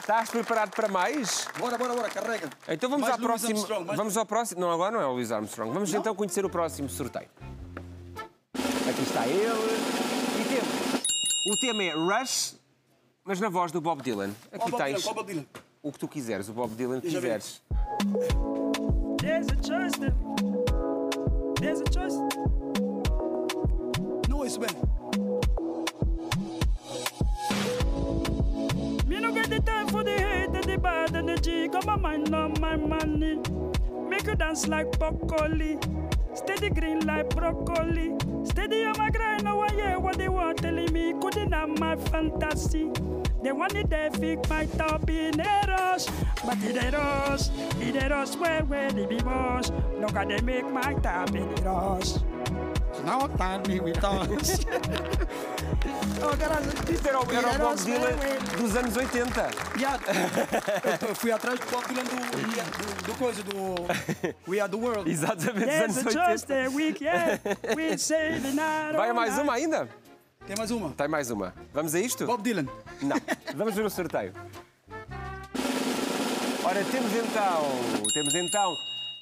Estás 0.00 0.28
preparado 0.28 0.70
para 0.74 0.88
mais? 0.88 1.46
Bora, 1.60 1.78
bora, 1.78 1.94
bora, 1.94 2.10
carrega. 2.10 2.50
Então 2.68 2.90
vamos 2.90 3.06
Mais 3.06 3.14
ao 3.14 3.20
Louis 3.24 3.40
próximo. 3.40 3.58
Armstrong, 3.60 3.84
mais- 3.86 3.96
Vamos 3.96 4.16
ao 4.16 4.26
próximo. 4.26 4.60
Não, 4.60 4.72
agora 4.72 4.90
não 4.90 5.00
é 5.00 5.06
o 5.06 5.12
Louis 5.12 5.30
Armstrong. 5.30 5.72
Vamos 5.72 5.94
então 5.94 6.12
conhecer 6.12 6.44
o 6.44 6.50
próximo 6.50 6.88
sorteio. 6.88 7.28
Aqui 8.56 9.02
está 9.02 9.28
ele. 9.28 9.46
E 10.40 10.44
temos. 10.48 11.02
O 11.52 11.60
tema 11.60 11.84
é 11.84 11.92
Rush, 11.92 12.56
mas 13.24 13.38
na 13.38 13.48
voz 13.48 13.70
do 13.70 13.80
Bob 13.80 14.02
Dylan. 14.02 14.30
Aqui 14.50 14.72
tens 14.72 15.06
o 15.84 15.92
que 15.92 15.98
tu 16.00 16.08
quiseres, 16.08 16.48
o 16.48 16.52
Bob 16.52 16.74
Dylan 16.74 17.00
que 17.00 17.10
quiseres. 17.10 17.62
There's 19.20 19.46
a 19.46 19.54
choice 19.62 19.96
there. 20.00 20.14
There's 21.60 21.80
a 21.80 21.84
choice. 21.92 22.16
Não 24.28 24.38
ouço 24.38 24.58
bem. 24.58 24.99
The 29.50 29.60
time 29.60 29.88
for 29.88 30.04
the 30.04 30.12
hate 30.12 30.54
and 30.54 30.64
the 30.64 30.78
bad 30.78 31.14
energy. 31.16 31.66
Got 31.66 31.84
my 31.84 31.96
mind 31.96 32.32
on 32.32 32.54
my 32.60 32.76
money. 32.76 33.40
Make 34.08 34.26
you 34.26 34.36
dance 34.36 34.68
like 34.68 34.96
broccoli. 34.96 35.76
Steady 36.34 36.70
green 36.70 37.04
like 37.04 37.34
broccoli. 37.34 38.14
Steady 38.44 38.84
on 38.84 38.96
my 38.96 39.10
grind, 39.10 39.42
oh, 39.42 39.44
now 39.44 39.60
I 39.60 39.72
hear 39.72 39.98
what 39.98 40.16
they 40.18 40.28
want 40.28 40.58
telling 40.58 40.92
me. 40.92 41.14
Couldn't 41.20 41.52
have 41.52 41.76
my 41.80 41.96
fantasy. 41.96 42.92
They 43.42 43.50
want 43.50 43.74
it 43.74 43.90
there, 43.90 44.10
fix 44.12 44.48
my 44.48 44.66
top 44.66 45.10
in 45.10 45.40
a 45.40 45.64
rush. 45.66 46.06
But 46.44 46.62
in 46.62 46.78
a 46.78 46.90
rush, 46.90 47.48
in 47.80 47.96
a 47.96 48.08
rush, 48.08 48.36
where, 48.36 48.62
where 48.64 48.92
they 48.92 49.06
be 49.06 49.18
boss. 49.18 49.72
Look 49.98 50.14
at 50.14 50.28
they 50.28 50.40
make 50.42 50.70
my 50.70 50.94
top 50.94 51.30
in 51.30 51.42
a 51.42 51.62
rush. 51.62 52.14
Now 53.04 53.26
time 53.26 53.62
me 53.64 53.80
with 53.80 54.04
us. 54.04 54.64
era 57.36 57.54
o, 57.54 57.58
Bob 57.58 57.84
Dylan 57.84 58.16
dos 58.58 58.76
anos 58.76 58.96
80. 58.96 59.50
Yeah. 59.78 60.00
eu, 61.08 61.14
fui 61.14 61.32
atrás 61.32 61.58
do 61.58 61.66
Bob 61.66 61.86
Dylan 61.86 62.04
do, 62.04 62.16
do, 62.16 63.06
do 63.06 63.18
coisa, 63.18 63.42
do 63.42 64.50
We 64.50 64.60
Are 64.60 64.70
The 64.70 64.76
World. 64.76 65.08
Exatamente, 65.10 65.86
dos 65.86 65.98
anos 65.98 66.12
choice 66.12 66.44
80. 66.44 66.46
there, 66.46 66.68
week, 66.68 67.04
yeah. 67.04 67.38
We 67.76 67.96
say 67.98 68.40
the 68.40 68.52
night. 68.52 68.96
Vai 68.96 69.12
mais 69.12 69.38
uma 69.38 69.54
ainda? 69.54 69.88
Tem 70.46 70.56
mais 70.56 70.70
uma. 70.70 70.90
Tem 70.90 71.08
mais 71.08 71.30
uma. 71.30 71.54
Vamos 71.72 71.94
a 71.94 72.00
isto? 72.00 72.26
Bob 72.26 72.42
Dylan. 72.42 72.66
Não. 73.02 73.16
Vamos 73.54 73.74
ver 73.74 73.84
o 73.84 73.90
sorteio. 73.90 74.32
Ora, 76.64 76.84
temos 76.84 77.12
então. 77.12 78.04
Temos 78.12 78.34
então 78.34 78.74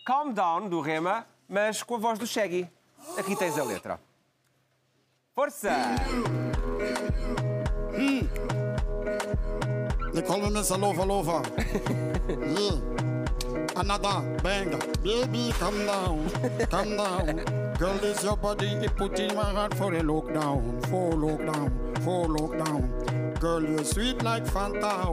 Calm 0.07 0.33
Down 0.33 0.69
do 0.69 0.81
Rema, 0.81 1.27
mas 1.49 1.83
com 1.83 1.97
a 1.97 1.99
voz 1.99 2.19
do 2.19 2.27
Shaggy. 2.27 2.69
Aqui 3.17 3.37
tens 3.37 3.59
a 3.59 3.65
letra. 3.65 4.08
Força! 5.39 5.95
Hmm. 7.95 8.27
They 10.13 10.23
call 10.23 10.41
me 10.41 10.49
Mr. 10.49 10.77
Lover 10.77 11.07
Lover. 11.07 11.43
yeah. 12.29 12.73
Hmm. 12.73 13.79
Another 13.79 14.41
banger. 14.43 14.81
Baby, 15.05 15.53
come 15.61 15.87
down, 15.87 16.29
come 16.69 16.97
down. 16.97 17.75
Girl, 17.79 17.95
this 17.99 18.25
your 18.25 18.37
body, 18.37 18.67
it 18.83 18.97
put 18.97 19.21
in 19.21 19.33
my 19.37 19.45
heart 19.45 19.75
for 19.75 19.95
a 19.95 20.01
lockdown, 20.01 20.85
for 20.89 21.13
lockdown, 21.13 21.71
for 22.03 22.27
lockdown. 22.27 23.39
Girl, 23.39 23.63
you're 23.63 23.85
sweet 23.85 24.21
like 24.25 24.45
Fanta, 24.45 25.07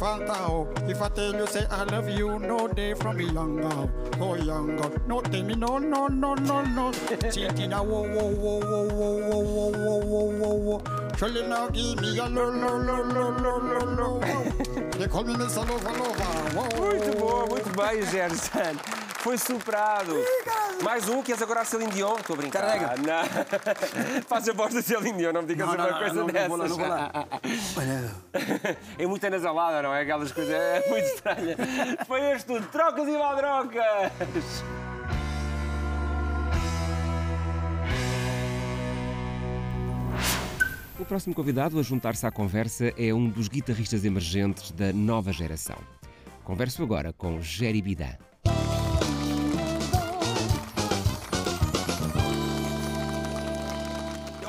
Fanta. 0.00 0.34
oh. 0.48 0.66
If 0.88 1.02
I 1.02 1.08
tell 1.10 1.34
you, 1.34 1.46
say 1.46 1.66
I 1.70 1.84
love 1.84 2.08
you, 2.08 2.38
no 2.38 2.66
day 2.68 2.94
from 2.94 3.18
me 3.18 3.26
younger, 3.26 3.86
oh 4.18 4.34
younger. 4.34 4.90
No, 5.06 5.20
tell 5.20 5.42
me 5.42 5.54
no, 5.54 5.76
no, 5.78 6.08
no, 6.08 6.34
no, 6.34 6.62
no. 6.62 6.90
Cheating, 7.30 7.74
ah, 7.74 7.82
whoa, 7.82 8.08
whoa, 8.08 8.30
whoa, 8.32 8.60
whoa, 8.60 8.88
whoa, 8.88 9.14
whoa, 9.28 9.70
whoa, 9.70 10.00
whoa, 10.00 10.24
whoa, 10.40 10.54
whoa. 10.78 11.16
Surely 11.18 11.46
now 11.46 11.68
give 11.68 12.00
me 12.00 12.16
a 12.16 12.24
low, 12.24 12.48
low, 12.48 12.78
low, 12.78 13.02
low, 13.02 13.30
low, 13.30 13.58
low, 13.58 14.20
low. 14.20 14.20
They 14.96 15.06
call 15.06 15.24
me 15.24 15.34
Mr. 15.34 15.68
Lover 15.68 15.92
Lover. 15.92 16.24
Whoa. 16.56 16.80
Muito 16.80 17.18
bom, 17.18 17.46
muito 17.50 17.70
bem, 17.76 18.02
Gerson. 18.06 18.99
Foi 19.20 19.36
superado. 19.36 20.14
Mais 20.82 21.06
um, 21.08 21.22
queres 21.22 21.42
agora 21.42 21.60
a 21.60 21.64
Celine 21.64 21.90
Dion? 21.92 22.16
Estou 22.16 22.34
a 22.34 22.36
brincar. 22.38 22.62
Carrega. 22.62 22.94
Não. 22.96 24.22
Faz 24.26 24.48
a 24.48 24.52
voz 24.54 24.72
da 24.72 24.80
Celine 24.80 25.18
Dion, 25.18 25.32
não 25.32 25.42
me 25.42 25.48
digas 25.48 25.66
Não, 25.66 25.74
uma 25.74 25.84
não, 25.84 25.90
não, 25.92 25.98
coisa 25.98 26.14
não, 26.14 26.22
não 26.22 26.32
dessas. 26.32 26.48
vou 26.48 26.56
lá, 26.58 26.68
não 26.68 26.76
vou 26.76 26.88
lá. 26.88 28.76
É 28.98 29.06
muito 29.06 29.26
anasalada, 29.26 29.82
não 29.82 29.94
é? 29.94 30.02
Aquelas 30.02 30.32
coisas. 30.32 30.54
É 30.54 30.88
muito 30.88 31.04
estranha. 31.04 31.56
Foi 32.06 32.20
este 32.32 32.46
tudo. 32.46 32.66
Trocas 32.68 33.06
e 33.08 33.12
madrocas. 33.12 34.64
O 40.98 41.04
próximo 41.04 41.34
convidado 41.34 41.78
a 41.78 41.82
juntar-se 41.82 42.26
à 42.26 42.30
conversa 42.30 42.92
é 42.96 43.12
um 43.12 43.28
dos 43.28 43.48
guitarristas 43.48 44.04
emergentes 44.04 44.70
da 44.72 44.92
nova 44.92 45.32
geração. 45.32 45.76
Converso 46.44 46.82
agora 46.82 47.12
com 47.12 47.40
Jerry 47.40 47.80
Bidan. 47.80 48.16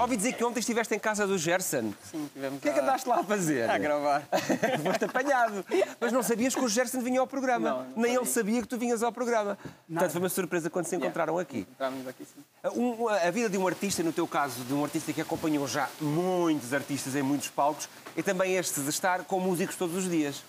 Ouvi 0.02 0.18
dizer 0.18 0.34
que 0.34 0.44
ontem 0.44 0.60
estiveste 0.60 0.96
em 0.96 1.00
casa 1.00 1.28
do 1.28 1.38
Gerson. 1.38 1.94
Sim, 2.10 2.30
tivemos 2.34 2.58
O 2.58 2.62
que 2.62 2.70
é 2.70 2.74
que 2.74 2.80
andaste 2.80 3.08
lá 3.08 3.20
a 3.20 3.24
fazer? 3.24 3.70
a 3.70 3.78
gravar. 3.78 4.24
Foste 4.84 5.06
apanhado. 5.06 5.64
Mas 6.00 6.12
não 6.12 6.24
sabias 6.24 6.56
que 6.56 6.62
o 6.62 6.68
Gerson 6.68 7.02
vinha 7.02 7.20
ao 7.20 7.28
programa. 7.28 7.70
Não, 7.70 7.84
não 7.84 8.02
Nem 8.02 8.16
ele 8.16 8.26
sabia. 8.26 8.62
que 8.62 8.68
tu 8.68 8.78
vinhas 8.78 9.04
ao 9.04 9.12
programa. 9.12 9.58
Portanto, 9.88 10.12
foi 10.12 10.22
uma 10.22 10.30
surpresa 10.30 10.70
quando 10.70 10.86
se 10.86 10.96
encontraram 10.96 11.38
aqui. 11.38 11.68
Entramos 11.72 12.08
aqui 12.08 12.26
sim. 12.26 12.42
Um- 12.78 13.08
a 13.08 13.30
vida 13.32 13.50
de 13.50 13.58
um 13.58 13.68
artista, 13.68 14.02
no 14.02 14.12
teu 14.12 14.28
caso, 14.28 14.64
de 14.64 14.74
um 14.74 14.84
artista 14.84 15.14
que 15.14 15.22
acompanhou 15.22 15.68
já 15.68 15.88
muitos 16.00 16.74
artistas 16.74 17.16
em 17.16 17.22
muitos 17.22 17.50
palcos, 17.50 17.88
é 18.18 18.22
também 18.24 18.56
este 18.56 18.82
de 18.82 18.90
estar 18.90 19.24
com 19.26 19.40
músicos 19.40 19.76
todos 19.76 19.96
os 19.96 20.10
dias. 20.10 20.44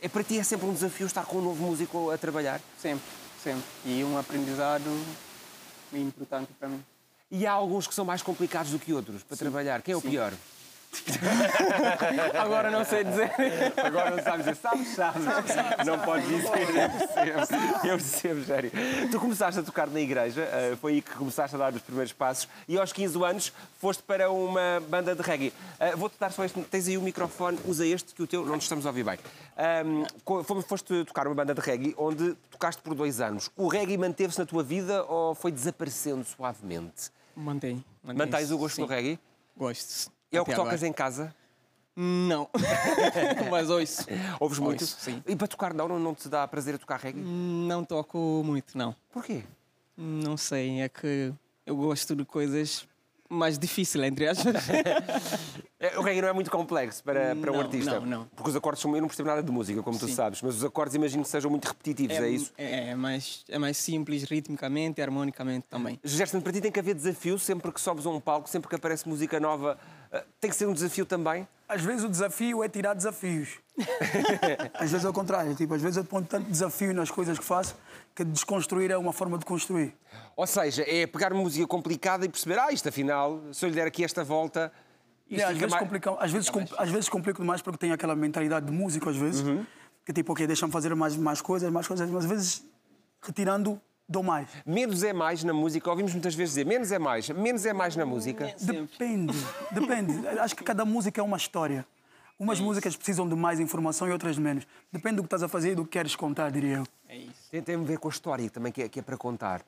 É 0.00 0.08
para 0.08 0.24
ti 0.24 0.38
é 0.38 0.42
sempre 0.42 0.66
um 0.66 0.72
desafio 0.72 1.06
estar 1.06 1.24
com 1.24 1.38
um 1.38 1.42
novo 1.42 1.62
músico 1.62 2.10
a 2.10 2.18
trabalhar. 2.18 2.60
Sempre, 2.80 3.04
sempre. 3.42 3.62
E 3.84 4.02
um 4.02 4.18
aprendizado 4.18 4.82
muito 5.92 6.08
importante 6.08 6.50
para 6.58 6.68
mim. 6.68 6.82
E 7.32 7.46
há 7.46 7.52
alguns 7.52 7.86
que 7.88 7.94
são 7.94 8.04
mais 8.04 8.20
complicados 8.22 8.70
do 8.70 8.78
que 8.78 8.92
outros 8.92 9.22
para 9.24 9.36
trabalhar. 9.36 9.80
Quem 9.82 9.94
é 9.94 9.96
o 9.96 10.00
Sim. 10.02 10.10
pior? 10.10 10.32
Agora 12.38 12.70
não 12.70 12.84
sei 12.84 13.02
dizer. 13.04 13.30
Agora 13.82 14.10
não 14.10 14.22
sabes 14.22 14.40
dizer, 14.44 14.56
sabes, 14.56 14.88
sabes. 14.88 15.24
Não 15.86 15.98
podes 16.00 16.28
dizer, 16.28 16.48
eu 16.76 16.90
percebo. 16.90 17.86
Eu 17.86 17.96
percebo, 17.96 18.42
Jério. 18.44 18.70
Tu 19.10 19.18
começaste 19.18 19.58
a 19.58 19.62
tocar 19.62 19.86
na 19.88 20.00
igreja, 20.00 20.42
eh, 20.42 20.76
foi 20.78 20.92
aí 20.92 21.00
que 21.00 21.12
começaste 21.12 21.56
a 21.56 21.58
dar 21.58 21.72
os 21.72 21.80
primeiros 21.80 22.12
passos 22.12 22.46
e 22.68 22.78
aos 22.78 22.92
15 22.92 23.24
anos 23.24 23.52
foste 23.80 24.02
para 24.02 24.30
uma 24.30 24.82
banda 24.86 25.14
de 25.14 25.22
reggae. 25.22 25.52
Eh, 25.80 25.96
Vou-te 25.96 26.16
dar 26.20 26.30
só 26.30 26.44
este. 26.44 26.60
Tens 26.64 26.86
aí 26.86 26.98
o 26.98 27.02
microfone, 27.02 27.58
usa 27.64 27.86
este 27.86 28.12
que 28.14 28.22
o 28.22 28.26
teu 28.26 28.44
não 28.44 28.56
nos 28.56 28.64
estamos 28.64 28.84
a 28.84 28.90
ouvir 28.90 29.04
bem. 29.04 29.18
Fomos- 30.44 30.66
Foste 30.66 31.04
tocar 31.06 31.26
uma 31.26 31.34
banda 31.34 31.54
de 31.54 31.60
reggae 31.62 31.94
onde 31.96 32.34
tocaste 32.50 32.82
por 32.82 32.94
dois 32.94 33.18
anos. 33.20 33.50
O 33.56 33.66
reggae 33.68 33.96
manteve-se 33.96 34.38
na 34.38 34.44
tua 34.44 34.62
vida 34.62 35.04
ou 35.04 35.34
foi 35.34 35.50
desaparecendo 35.50 36.22
suavemente? 36.24 37.10
Mantém. 37.34 37.84
Mantens 38.02 38.50
o 38.50 38.58
gosto 38.58 38.76
sim. 38.76 38.82
do 38.82 38.88
reggae? 38.88 39.18
Gosto. 39.56 40.10
É 40.30 40.40
o 40.40 40.44
que 40.44 40.54
tocas 40.54 40.74
agora. 40.74 40.86
em 40.86 40.92
casa? 40.92 41.34
Não. 41.94 42.48
Mas 43.50 43.68
ouço. 43.68 44.06
Ouves 44.40 44.58
muito? 44.58 44.80
Ouço, 44.80 44.96
sim. 44.98 45.22
E 45.26 45.36
para 45.36 45.46
tocar 45.46 45.74
não, 45.74 45.86
não, 45.86 45.98
não 45.98 46.14
te 46.14 46.28
dá 46.28 46.46
prazer 46.48 46.74
a 46.74 46.78
tocar 46.78 46.98
reggae? 46.98 47.20
Não 47.20 47.84
toco 47.84 48.42
muito, 48.44 48.76
não. 48.76 48.96
Porquê? 49.10 49.44
Não 49.96 50.36
sei, 50.36 50.80
é 50.80 50.88
que 50.88 51.32
eu 51.66 51.76
gosto 51.76 52.16
de 52.16 52.24
coisas 52.24 52.88
mais 53.28 53.58
difíceis, 53.58 54.04
entre 54.04 54.26
aspas. 54.26 54.54
É, 55.82 55.98
O 55.98 56.02
reggae 56.02 56.22
não 56.22 56.28
é 56.28 56.32
muito 56.32 56.48
complexo 56.48 57.02
para, 57.02 57.34
para 57.34 57.50
um 57.50 57.54
Não, 57.54 57.60
artista. 57.60 57.98
não, 57.98 58.06
não. 58.06 58.24
Porque 58.36 58.50
os 58.50 58.54
acordes 58.54 58.80
são. 58.80 58.94
Eu 58.94 59.00
não 59.00 59.08
percebo 59.08 59.28
nada 59.28 59.42
de 59.42 59.50
música, 59.50 59.82
como 59.82 59.98
tu 59.98 60.06
Sim. 60.06 60.14
sabes, 60.14 60.40
mas 60.40 60.54
os 60.54 60.64
acordes 60.64 60.94
imagino 60.94 61.24
que 61.24 61.28
sejam 61.28 61.50
muito 61.50 61.64
repetitivos, 61.66 62.16
é, 62.16 62.28
isso? 62.28 62.52
É, 62.56 62.90
é 62.90 62.94
mais, 62.94 63.44
é 63.48 63.58
mais 63.58 63.76
simples 63.76 64.22
ritmicamente 64.22 65.00
e 65.00 65.02
harmonicamente 65.02 65.66
também. 65.68 65.98
Gerson, 66.04 66.40
para 66.40 66.52
ti 66.52 66.60
tem 66.60 66.70
que 66.70 66.78
haver 66.78 66.94
desafio 66.94 67.36
sempre 67.36 67.72
que 67.72 67.80
sobes 67.80 68.06
a 68.06 68.10
um 68.10 68.20
palco, 68.20 68.48
sempre 68.48 68.68
que 68.68 68.76
aparece 68.76 69.08
música 69.08 69.40
nova. 69.40 69.76
eh, 70.12 70.24
Tem 70.40 70.48
que 70.50 70.56
ser 70.56 70.66
um 70.66 70.72
desafio 70.72 71.04
também? 71.04 71.48
Às 71.68 71.82
vezes 71.82 72.04
o 72.04 72.08
desafio 72.08 72.62
é 72.62 72.68
tirar 72.68 72.94
desafios. 72.94 73.58
às 74.74 74.90
vezes 74.90 75.04
é 75.04 75.08
o 75.08 75.12
contrário. 75.12 75.54
Tipo, 75.56 75.74
às 75.74 75.82
vezes 75.82 75.96
eu 75.96 76.04
ponho 76.04 76.26
tanto 76.26 76.48
desafio 76.48 76.94
nas 76.94 77.10
coisas 77.10 77.38
que 77.38 77.44
faço 77.44 77.74
que 78.14 78.22
desconstruir 78.24 78.90
é 78.90 78.96
uma 78.96 79.12
forma 79.12 79.38
de 79.38 79.44
construir. 79.44 79.94
Ou 80.36 80.46
seja, 80.46 80.84
é 80.86 81.06
pegar 81.06 81.32
música 81.32 81.66
complicada 81.66 82.24
e 82.26 82.28
perceber, 82.28 82.58
ah, 82.58 82.70
isto 82.70 82.88
afinal, 82.88 83.40
se 83.52 83.64
eu 83.64 83.70
lhe 83.70 83.74
der 83.74 83.86
aqui 83.86 84.04
esta 84.04 84.22
volta. 84.22 84.70
É, 85.40 85.44
às, 85.44 85.56
vezes 85.56 85.70
mais- 85.70 85.82
complica, 85.82 86.16
às, 86.18 86.30
vezes, 86.30 86.50
com- 86.50 86.64
às 86.78 86.90
vezes 86.90 87.08
complico 87.08 87.40
demais 87.40 87.62
porque 87.62 87.78
tenho 87.78 87.94
aquela 87.94 88.14
mentalidade 88.16 88.66
de 88.66 88.72
músico, 88.72 89.08
às 89.08 89.16
vezes, 89.16 89.40
Uhum. 89.42 89.64
que 90.04 90.12
tipo, 90.12 90.32
ok, 90.32 90.46
deixa-me 90.46 90.72
fazer 90.72 90.94
mais, 90.94 91.16
mais 91.16 91.40
coisas, 91.40 91.70
mais 91.70 91.86
coisas, 91.86 92.08
mas 92.10 92.24
às 92.24 92.30
vezes 92.30 92.64
retirando, 93.20 93.80
dou 94.08 94.22
mais. 94.22 94.48
Menos 94.66 95.02
é 95.02 95.12
mais 95.12 95.42
na 95.44 95.52
música. 95.52 95.88
Ouvimos 95.90 96.12
muitas 96.12 96.34
vezes 96.34 96.54
dizer 96.54 96.66
menos 96.66 96.90
é 96.92 96.98
mais, 96.98 97.28
menos 97.30 97.64
é 97.64 97.72
mais 97.72 97.96
na 97.96 98.04
música. 98.04 98.54
Depende, 98.60 99.32
depende. 99.72 100.28
Acho 100.38 100.54
que 100.56 100.64
cada 100.64 100.84
música 100.84 101.20
é 101.20 101.24
uma 101.24 101.36
história. 101.36 101.86
Umas 102.38 102.58
músicas 102.58 102.96
precisam 102.96 103.28
de 103.28 103.36
mais 103.36 103.60
informação 103.60 104.08
e 104.08 104.10
outras 104.10 104.34
de 104.34 104.40
menos. 104.40 104.66
Depende 104.90 105.16
do 105.16 105.22
que 105.22 105.26
estás 105.26 105.42
a 105.44 105.48
fazer 105.48 105.72
e 105.72 105.74
do 105.76 105.84
que 105.84 105.90
queres 105.92 106.16
contar, 106.16 106.50
diria 106.50 106.78
eu. 106.78 106.86
É 107.08 107.16
isso. 107.16 107.30
Tem, 107.50 107.62
tem 107.62 107.74
a 107.76 107.78
ver 107.78 107.98
com 107.98 108.08
a 108.08 108.10
história 108.10 108.50
também, 108.50 108.72
que 108.72 108.82
é, 108.82 108.88
que 108.88 108.98
é 108.98 109.02
para 109.02 109.16
contar. 109.16 109.62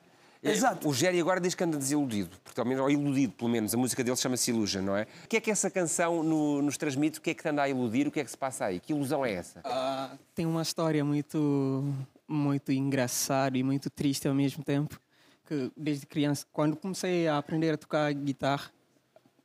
É, 0.45 0.51
Exato. 0.51 0.87
O 0.89 0.93
Jerry 0.93 1.19
agora 1.19 1.39
diz 1.41 1.55
que 1.55 1.63
anda 1.63 1.77
desiludido, 1.77 2.37
porque, 2.43 2.59
ao 2.59 2.65
menos, 2.65 2.83
ou 2.83 2.89
iludido, 2.89 3.33
pelo 3.33 3.49
menos. 3.49 3.73
A 3.73 3.77
música 3.77 4.03
dele 4.03 4.15
chama-se 4.17 4.51
Illusion, 4.51 4.81
não 4.83 4.95
é? 4.95 5.07
O 5.23 5.27
que 5.27 5.37
é 5.37 5.41
que 5.41 5.49
essa 5.51 5.69
canção 5.71 6.23
no- 6.23 6.61
nos 6.61 6.77
transmite? 6.77 7.19
O 7.19 7.21
que 7.21 7.31
é 7.31 7.33
que 7.33 7.41
te 7.41 7.49
anda 7.49 7.63
a 7.63 7.69
iludir? 7.69 8.07
O 8.07 8.11
que 8.11 8.19
é 8.19 8.23
que 8.23 8.29
se 8.31 8.37
passa 8.37 8.65
aí? 8.65 8.79
Que 8.79 8.93
ilusão 8.93 9.25
é 9.25 9.33
essa? 9.33 9.61
Ah, 9.63 10.11
tem 10.33 10.45
uma 10.45 10.61
história 10.61 11.03
muito, 11.03 11.83
muito 12.27 12.71
engraçada 12.71 13.57
e 13.57 13.63
muito 13.63 13.89
triste 13.89 14.27
ao 14.27 14.35
mesmo 14.35 14.63
tempo. 14.63 14.99
Que 15.47 15.71
desde 15.77 16.05
criança, 16.05 16.45
quando 16.51 16.75
comecei 16.75 17.27
a 17.27 17.37
aprender 17.37 17.71
a 17.73 17.77
tocar 17.77 18.11
guitarra, 18.13 18.71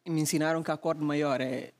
me 0.06 0.20
ensinaram 0.20 0.62
que 0.62 0.70
acorde 0.70 1.02
maior 1.02 1.40
é 1.40 1.72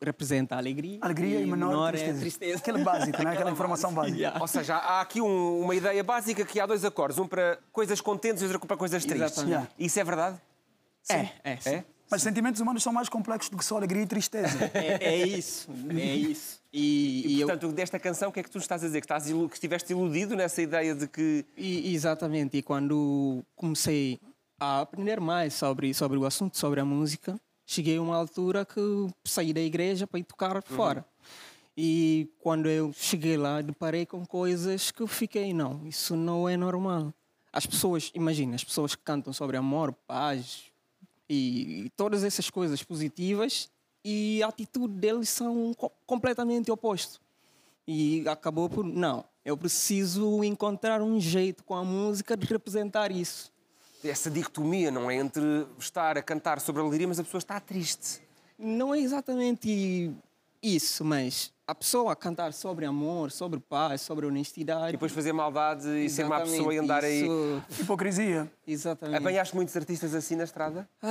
representa 0.00 0.54
a 0.54 0.58
alegria, 0.58 0.98
Alegria 1.00 1.40
e 1.40 1.46
menor, 1.46 1.92
tristeza. 1.92 2.16
é 2.18 2.20
tristeza. 2.20 2.58
Aquele 2.58 2.84
básico, 2.84 3.22
né? 3.22 3.30
Aquela 3.32 3.50
informação 3.50 3.92
básica. 3.92 4.16
Yeah. 4.16 4.40
Ou 4.40 4.46
seja, 4.48 4.76
há 4.76 5.00
aqui 5.00 5.20
um- 5.20 5.60
uma 5.62 5.74
ideia 5.74 6.02
básica 6.04 6.44
que 6.44 6.60
há 6.60 6.66
dois 6.66 6.84
acordes, 6.84 7.18
um 7.18 7.26
para 7.26 7.58
coisas 7.72 8.00
contentes 8.00 8.42
e 8.42 8.46
outro 8.46 8.66
para 8.66 8.76
coisas 8.76 9.04
tristes. 9.04 9.42
Yeah. 9.42 9.68
Isso 9.78 9.98
é 10.00 10.04
verdade? 10.04 10.38
É, 11.08 11.28
é, 11.44 11.56
sim. 11.56 11.70
É? 11.70 11.84
Mas 12.10 12.20
sentimentos 12.22 12.60
humanos 12.60 12.82
são 12.82 12.92
mais 12.92 13.08
complexos 13.08 13.48
do 13.48 13.56
que 13.56 13.64
só 13.64 13.76
alegria 13.78 14.02
e 14.02 14.06
tristeza. 14.06 14.58
É, 14.74 15.02
é 15.14 15.26
isso, 15.26 15.68
é 15.90 16.14
isso. 16.14 16.60
E, 16.74 17.34
e 17.36 17.40
eu- 17.42 17.46
Portanto, 17.48 17.70
desta 17.70 17.98
canção, 17.98 18.30
o 18.30 18.32
que 18.32 18.40
é 18.40 18.42
que 18.42 18.50
tu 18.50 18.56
estás 18.56 18.82
a 18.82 18.86
dizer? 18.86 19.00
Que, 19.00 19.04
estás 19.04 19.28
ilu- 19.28 19.46
que 19.46 19.56
estiveste 19.56 19.92
iludido 19.92 20.34
nessa 20.34 20.62
ideia 20.62 20.94
de 20.94 21.06
que. 21.06 21.44
E- 21.54 21.94
exatamente. 21.94 22.56
E 22.56 22.62
quando 22.62 23.42
comecei 23.54 24.18
a 24.58 24.80
aprender 24.80 25.20
mais 25.20 25.52
sobre, 25.52 25.92
sobre 25.92 26.16
o 26.16 26.24
assunto, 26.24 26.56
sobre 26.56 26.80
a 26.80 26.84
música, 26.84 27.38
cheguei 27.72 27.96
a 27.96 28.02
uma 28.02 28.16
altura 28.16 28.64
que 28.64 28.80
saí 29.24 29.52
da 29.52 29.60
igreja 29.60 30.06
para 30.06 30.20
ir 30.20 30.24
tocar 30.24 30.62
fora. 30.62 31.04
E 31.76 32.28
quando 32.40 32.68
eu 32.68 32.92
cheguei 32.92 33.36
lá, 33.36 33.62
deparei 33.62 34.04
com 34.04 34.26
coisas 34.26 34.90
que 34.90 35.00
eu 35.02 35.06
fiquei, 35.06 35.54
não, 35.54 35.86
isso 35.86 36.14
não 36.14 36.48
é 36.48 36.56
normal. 36.56 37.12
As 37.52 37.66
pessoas, 37.66 38.10
imagina, 38.14 38.54
as 38.54 38.64
pessoas 38.64 38.94
que 38.94 39.02
cantam 39.02 39.32
sobre 39.32 39.56
amor, 39.56 39.92
paz 40.06 40.64
e, 41.28 41.84
e 41.86 41.90
todas 41.90 42.24
essas 42.24 42.50
coisas 42.50 42.82
positivas 42.82 43.70
e 44.04 44.42
a 44.42 44.48
atitude 44.48 44.94
deles 44.94 45.28
são 45.28 45.72
co- 45.74 45.92
completamente 46.06 46.70
oposto. 46.70 47.20
E 47.86 48.26
acabou 48.28 48.68
por, 48.68 48.84
não, 48.84 49.24
eu 49.44 49.56
preciso 49.56 50.42
encontrar 50.44 51.02
um 51.02 51.20
jeito 51.20 51.62
com 51.64 51.74
a 51.74 51.84
música 51.84 52.36
de 52.36 52.46
representar 52.46 53.10
isso. 53.12 53.51
Essa 54.04 54.30
dicotomia, 54.30 54.90
não 54.90 55.10
é? 55.10 55.14
Entre 55.16 55.66
estar 55.78 56.18
a 56.18 56.22
cantar 56.22 56.60
sobre 56.60 56.82
a 56.82 56.84
alegria, 56.84 57.06
mas 57.06 57.20
a 57.20 57.24
pessoa 57.24 57.38
está 57.38 57.60
triste. 57.60 58.20
Não 58.58 58.94
é 58.94 58.98
exatamente 58.98 60.10
isso, 60.62 61.04
mas 61.04 61.52
a 61.66 61.74
pessoa 61.74 62.14
cantar 62.16 62.52
sobre 62.52 62.84
amor, 62.84 63.30
sobre 63.30 63.58
paz, 63.60 64.00
sobre 64.00 64.26
honestidade. 64.26 64.88
E 64.90 64.92
depois 64.92 65.10
fazer 65.12 65.32
maldade 65.32 65.88
e 66.04 66.08
ser 66.10 66.24
má 66.24 66.40
pessoa 66.40 66.74
e 66.74 66.78
andar 66.78 67.02
aí. 67.04 67.22
isso- 67.24 67.62
Hipocrisia. 67.80 68.50
Exatamente. 68.66 69.18
Apanhaste 69.18 69.54
muitos 69.54 69.76
artistas 69.76 70.14
assim 70.14 70.34
na 70.36 70.44
estrada? 70.44 70.88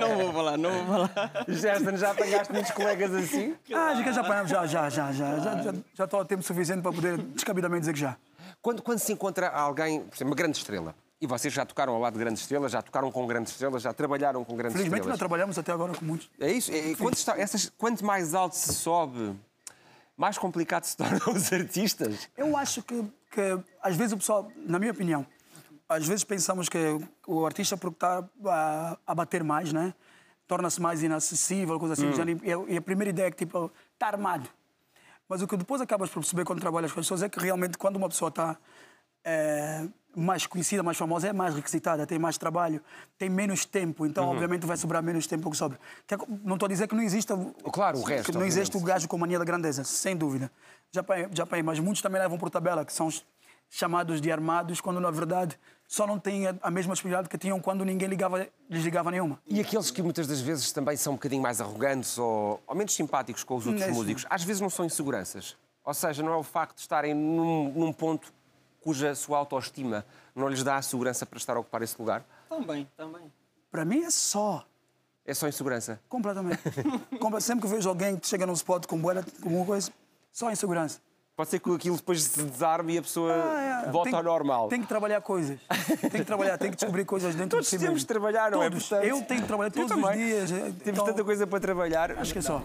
não 0.00 0.16
vou 0.18 0.32
falar, 0.32 0.56
não 0.58 0.70
vou 0.84 1.08
falar. 1.08 1.44
Gerson, 1.48 1.96
já 1.96 2.10
apanhaste 2.10 2.52
muitos 2.52 2.70
colegas 2.72 3.14
assim? 3.14 3.54
Ah, 3.72 3.94
já, 4.02 4.12
já, 4.12 4.20
apanhamos, 4.22 4.50
já, 4.50 4.66
já, 4.66 4.88
já, 4.90 5.12
já, 5.12 5.38
já, 5.38 5.62
já, 5.62 5.74
já 5.94 6.04
estou 6.04 6.20
a 6.20 6.24
tempo 6.24 6.42
suficiente 6.42 6.82
para 6.82 6.92
poder 6.92 7.18
descabidamente 7.18 7.80
dizer 7.80 7.92
que 7.92 8.00
já. 8.00 8.16
Quando, 8.66 8.82
quando 8.82 8.98
se 8.98 9.12
encontra 9.12 9.48
alguém, 9.48 10.00
por 10.00 10.16
exemplo, 10.16 10.30
uma 10.32 10.34
grande 10.34 10.58
estrela, 10.58 10.92
e 11.20 11.26
vocês 11.28 11.54
já 11.54 11.64
tocaram 11.64 11.92
ao 11.94 12.00
lado 12.00 12.14
de 12.14 12.18
grandes 12.18 12.42
estrelas, 12.42 12.72
já 12.72 12.82
tocaram 12.82 13.12
com 13.12 13.24
grandes 13.24 13.52
estrelas, 13.52 13.80
já 13.80 13.92
trabalharam 13.94 14.44
com 14.44 14.56
grandes 14.56 14.72
Felizmente 14.76 14.90
não 15.06 15.12
estrelas. 15.14 15.18
trabalhamos 15.20 15.56
até 15.56 15.70
agora 15.70 15.94
com 15.94 16.04
muitos. 16.04 16.28
É 16.40 16.50
isso? 16.50 16.72
É, 16.72 16.90
é, 16.90 16.94
quando 16.96 17.14
está- 17.14 17.38
essas, 17.38 17.70
quanto 17.78 18.04
mais 18.04 18.34
alto 18.34 18.56
se 18.56 18.74
sobe, 18.74 19.38
mais 20.16 20.36
complicado 20.36 20.82
se 20.82 20.96
tornam 20.98 21.20
os 21.32 21.52
artistas. 21.52 22.28
Eu 22.36 22.56
acho 22.56 22.82
que, 22.82 23.04
que 23.30 23.40
às 23.80 23.94
vezes 23.94 24.14
o 24.14 24.16
pessoal, 24.16 24.50
na 24.56 24.80
minha 24.80 24.90
opinião, 24.90 25.24
às 25.88 26.04
vezes 26.04 26.24
pensamos 26.24 26.68
que 26.68 26.76
o 27.24 27.46
artista, 27.46 27.76
porque 27.76 27.94
está 27.94 28.28
a, 28.46 28.98
a 29.06 29.14
bater 29.14 29.44
mais, 29.44 29.72
né? 29.72 29.94
torna-se 30.48 30.80
mais 30.82 31.04
inacessível, 31.04 31.78
coisa 31.78 31.92
assim. 31.94 32.06
Hum. 32.08 32.66
a- 32.66 32.72
e 32.72 32.76
a 32.78 32.82
primeira 32.82 33.10
ideia 33.10 33.28
é 33.28 33.30
que 33.30 33.36
tipo, 33.46 33.70
está 33.94 34.08
armado. 34.08 34.48
Mas 35.28 35.42
o 35.42 35.46
que 35.46 35.56
depois 35.56 35.80
acabas 35.80 36.08
por 36.10 36.20
perceber 36.20 36.44
quando 36.44 36.60
trabalhas 36.60 36.92
com 36.92 37.00
as 37.00 37.06
pessoas 37.06 37.22
é 37.22 37.28
que 37.28 37.38
realmente 37.40 37.76
quando 37.76 37.96
uma 37.96 38.08
pessoa 38.08 38.28
está 38.28 38.56
eh, 39.24 39.88
mais 40.14 40.46
conhecida, 40.46 40.82
mais 40.82 40.96
famosa, 40.96 41.28
é 41.28 41.32
mais 41.32 41.54
requisitada, 41.54 42.06
tem 42.06 42.18
mais 42.18 42.38
trabalho, 42.38 42.80
tem 43.18 43.28
menos 43.28 43.64
tempo, 43.64 44.06
então 44.06 44.24
Uhum. 44.24 44.30
obviamente 44.30 44.64
vai 44.64 44.76
sobrar 44.76 45.02
menos 45.02 45.26
tempo 45.26 45.50
que 45.50 45.56
sobra. 45.56 45.78
É 46.08 46.16
não 46.44 46.54
estou 46.54 46.66
a 46.66 46.68
dizer 46.68 46.86
que 46.88 46.94
não 46.94 47.02
exista 47.02 47.36
Claro, 47.72 47.98
o 47.98 48.02
resto, 48.02 48.30
que 48.30 48.38
não 48.38 48.44
existe 48.44 48.76
o 48.76 48.80
gajo 48.80 49.08
com 49.08 49.18
mania 49.18 49.38
da 49.38 49.44
grandeza, 49.44 49.82
sem 49.84 50.16
dúvida. 50.16 50.50
Já 50.92 51.02
pai, 51.02 51.28
já 51.32 51.46
mas 51.64 51.78
muitos 51.80 52.00
também 52.00 52.20
levam 52.20 52.38
por 52.38 52.48
tabela, 52.48 52.84
que 52.84 52.92
são 52.92 53.08
os 53.08 53.24
chamados 53.68 54.20
de 54.20 54.30
armados, 54.30 54.80
quando 54.80 55.00
na 55.00 55.10
verdade 55.10 55.58
só 55.86 56.06
não 56.06 56.18
têm 56.18 56.46
a, 56.46 56.70
mesma 56.70 56.92
possibilidade 56.92 57.28
que 57.28 57.38
tinham 57.38 57.60
quando 57.60 57.84
ninguém 57.84 58.08
ligava, 58.08 58.48
lhes 58.68 58.84
ligava 58.84 59.10
nenhuma. 59.10 59.40
E 59.46 59.60
aqueles 59.60 59.90
que 59.90 60.02
muitas 60.02 60.26
das 60.26 60.40
vezes 60.40 60.72
também 60.72 60.96
são 60.96 61.12
um 61.12 61.16
bocadinho 61.16 61.42
mais 61.42 61.60
arrogantes 61.60 62.18
ou, 62.18 62.60
ou 62.66 62.74
menos 62.74 62.94
simpáticos 62.94 63.44
com 63.44 63.56
os 63.56 63.66
outros 63.66 63.84
É 63.84 63.90
músicos, 63.90 64.26
às 64.28 64.42
vezes 64.42 64.60
não 64.60 64.70
são 64.70 64.84
inseguranças. 64.84 65.56
Ou 65.84 65.94
seja, 65.94 66.22
não 66.22 66.32
é 66.32 66.36
o 66.36 66.42
facto 66.42 66.74
de 66.74 66.80
estarem 66.80 67.14
num, 67.14 67.72
num 67.72 67.92
ponto 67.92 68.32
cuja 68.80 69.14
sua 69.14 69.38
autoestima 69.38 70.04
não 70.34 70.48
lhes 70.48 70.62
dá 70.62 70.76
a 70.76 70.82
segurança 70.82 71.24
para 71.24 71.38
estar 71.38 71.56
a 71.56 71.60
ocupar 71.60 71.82
esse 71.82 71.96
lugar. 71.98 72.24
Também, 72.48 72.88
também. 72.96 73.32
Para 73.70 73.84
mim 73.84 74.02
é 74.02 74.10
só. 74.10 74.64
É 75.24 75.34
só 75.34 75.48
insegurança. 75.48 76.00
Completamente. 76.08 76.62
Sempre 77.40 77.66
que 77.66 77.74
vejo 77.74 77.88
alguém 77.88 78.16
que 78.16 78.26
chega 78.26 78.46
num 78.46 78.52
spot 78.52 78.86
com 78.86 78.98
boela, 78.98 79.24
com 79.40 79.48
alguma 79.48 79.66
coisa, 79.66 79.90
só 80.32 80.50
insegurança. 80.50 81.00
Pode 81.36 81.50
ser 81.50 81.58
que 81.60 81.70
aquilo 81.70 81.96
depois 81.96 82.22
se 82.22 82.42
desarme 82.44 82.94
e 82.94 82.98
a 82.98 83.02
pessoa 83.02 83.30
Ah, 83.30 83.84
é. 83.88 83.90
volta 83.92 84.08
Tem- 84.08 84.18
ao 84.18 84.24
normal. 84.24 84.68
Tem 84.68 84.80
que 84.80 84.86
trabalhar 84.88 85.20
coisas. 85.20 85.58
Tem 86.00 86.10
que 86.10 86.24
trabalhar, 86.24 86.56
tem 86.56 86.70
que 86.70 86.76
descobrir 86.76 87.04
coisas 87.04 87.34
dentro 87.34 87.50
Todos 87.50 87.66
de 87.66 87.70
si 87.70 87.76
temos 87.76 87.90
mesmo. 87.92 87.98
de 87.98 88.06
trabalhar, 88.06 88.50
não 88.50 88.62
é? 88.62 88.70
Todos. 88.70 88.88
Portanto, 88.88 89.06
Eu 89.06 89.22
tenho 89.22 89.40
que 89.42 89.46
trabalhar 89.46 89.70
todos 89.70 89.90
os 89.96 90.12
dias. 90.14 90.50
Temos 90.50 90.74
Então, 90.86 91.04
tanta 91.04 91.22
coisa 91.22 91.46
para 91.46 91.60
trabalhar. 91.60 92.12
Acho 92.12 92.32
que 92.32 92.38
é 92.38 92.42
só. 92.42 92.62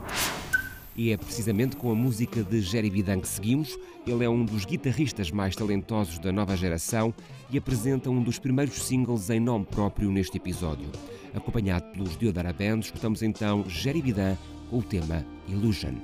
E 0.95 1.11
é 1.11 1.17
precisamente 1.17 1.75
com 1.75 1.91
a 1.91 1.95
música 1.95 2.43
de 2.43 2.61
Jerry 2.61 2.89
Bidan 2.89 3.19
que 3.19 3.27
seguimos. 3.27 3.77
Ele 4.07 4.23
é 4.23 4.29
um 4.29 4.45
dos 4.45 4.63
guitarristas 4.63 5.31
mais 5.31 5.53
talentosos 5.53 6.17
da 6.19 6.31
nova 6.31 6.55
geração 6.55 7.13
e 7.49 7.57
apresenta 7.57 8.09
um 8.09 8.23
dos 8.23 8.39
primeiros 8.39 8.81
singles 8.85 9.29
em 9.29 9.39
nome 9.41 9.65
próprio 9.65 10.09
neste 10.11 10.37
episódio. 10.37 10.89
Acompanhado 11.35 11.91
pelos 11.91 12.17
Diodara 12.17 12.53
Band, 12.53 12.79
escutamos 12.79 13.21
então 13.21 13.65
Jerry 13.67 14.01
Bidan 14.01 14.37
com 14.69 14.77
o 14.79 14.83
tema 14.83 15.25
Illusion. 15.49 15.95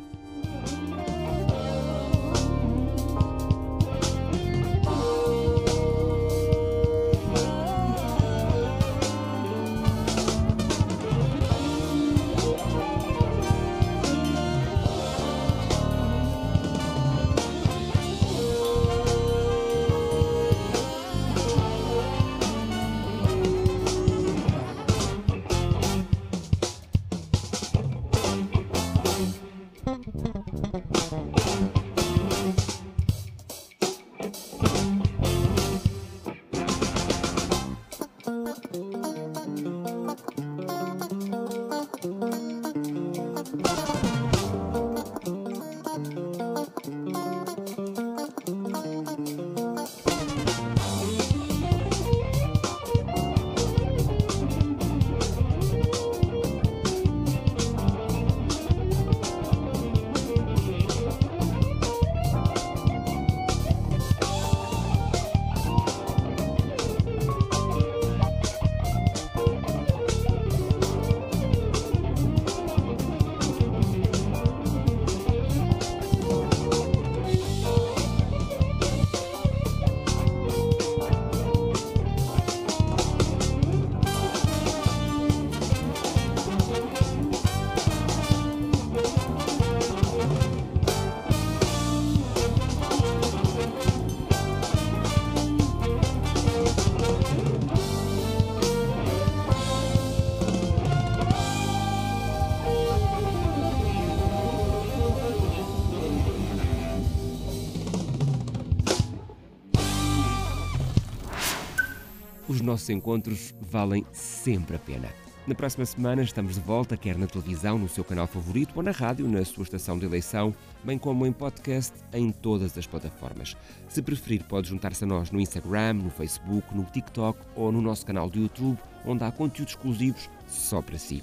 Nossos 112.88 112.90
encontros 112.90 113.54
valem 113.60 114.06
sempre 114.14 114.78
a 114.78 114.80
pena. 114.80 115.10
Na 115.46 115.54
próxima 115.54 115.86
semana 115.86 116.22
estamos 116.22 116.56
de 116.56 116.62
volta, 116.62 116.96
quer 116.96 117.18
na 117.18 117.28
televisão, 117.28 117.78
no 117.78 117.90
seu 117.90 118.04
canal 118.04 118.28
favorito, 118.28 118.74
ou 118.76 118.84
na 118.84 118.92
rádio, 118.92 119.28
na 119.28 119.44
sua 119.44 119.64
estação 119.64 119.98
de 120.00 120.06
eleição, 120.06 120.54
bem 120.84 120.98
como 120.98 121.26
em 121.26 121.32
podcast 121.34 121.94
em 122.14 122.32
todas 122.32 122.78
as 122.78 122.88
plataformas. 122.88 123.58
Se 123.90 124.02
preferir, 124.02 124.44
pode 124.44 124.70
juntar-se 124.70 125.04
a 125.04 125.08
nós 125.08 125.32
no 125.32 125.40
Instagram, 125.40 125.94
no 125.94 126.10
Facebook, 126.10 126.74
no 126.74 126.86
TikTok 126.86 127.40
ou 127.56 127.72
no 127.72 127.82
nosso 127.82 128.06
canal 128.06 128.30
do 128.30 128.40
YouTube, 128.40 128.78
onde 129.06 129.24
há 129.24 129.32
conteúdos 129.32 129.74
exclusivos 129.74 130.30
só 130.48 130.82
para 130.82 130.98
si. 130.98 131.22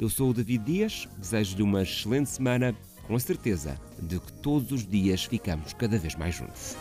Eu 0.00 0.08
sou 0.08 0.30
o 0.30 0.34
David 0.34 0.64
Dias, 0.64 1.08
desejo-lhe 1.18 1.62
uma 1.62 1.82
excelente 1.82 2.30
semana, 2.30 2.74
com 3.06 3.14
a 3.14 3.20
certeza 3.20 3.78
de 4.00 4.18
que 4.18 4.32
todos 4.34 4.72
os 4.72 4.86
dias 4.86 5.24
ficamos 5.24 5.74
cada 5.74 5.98
vez 5.98 6.14
mais 6.14 6.34
juntos. 6.34 6.76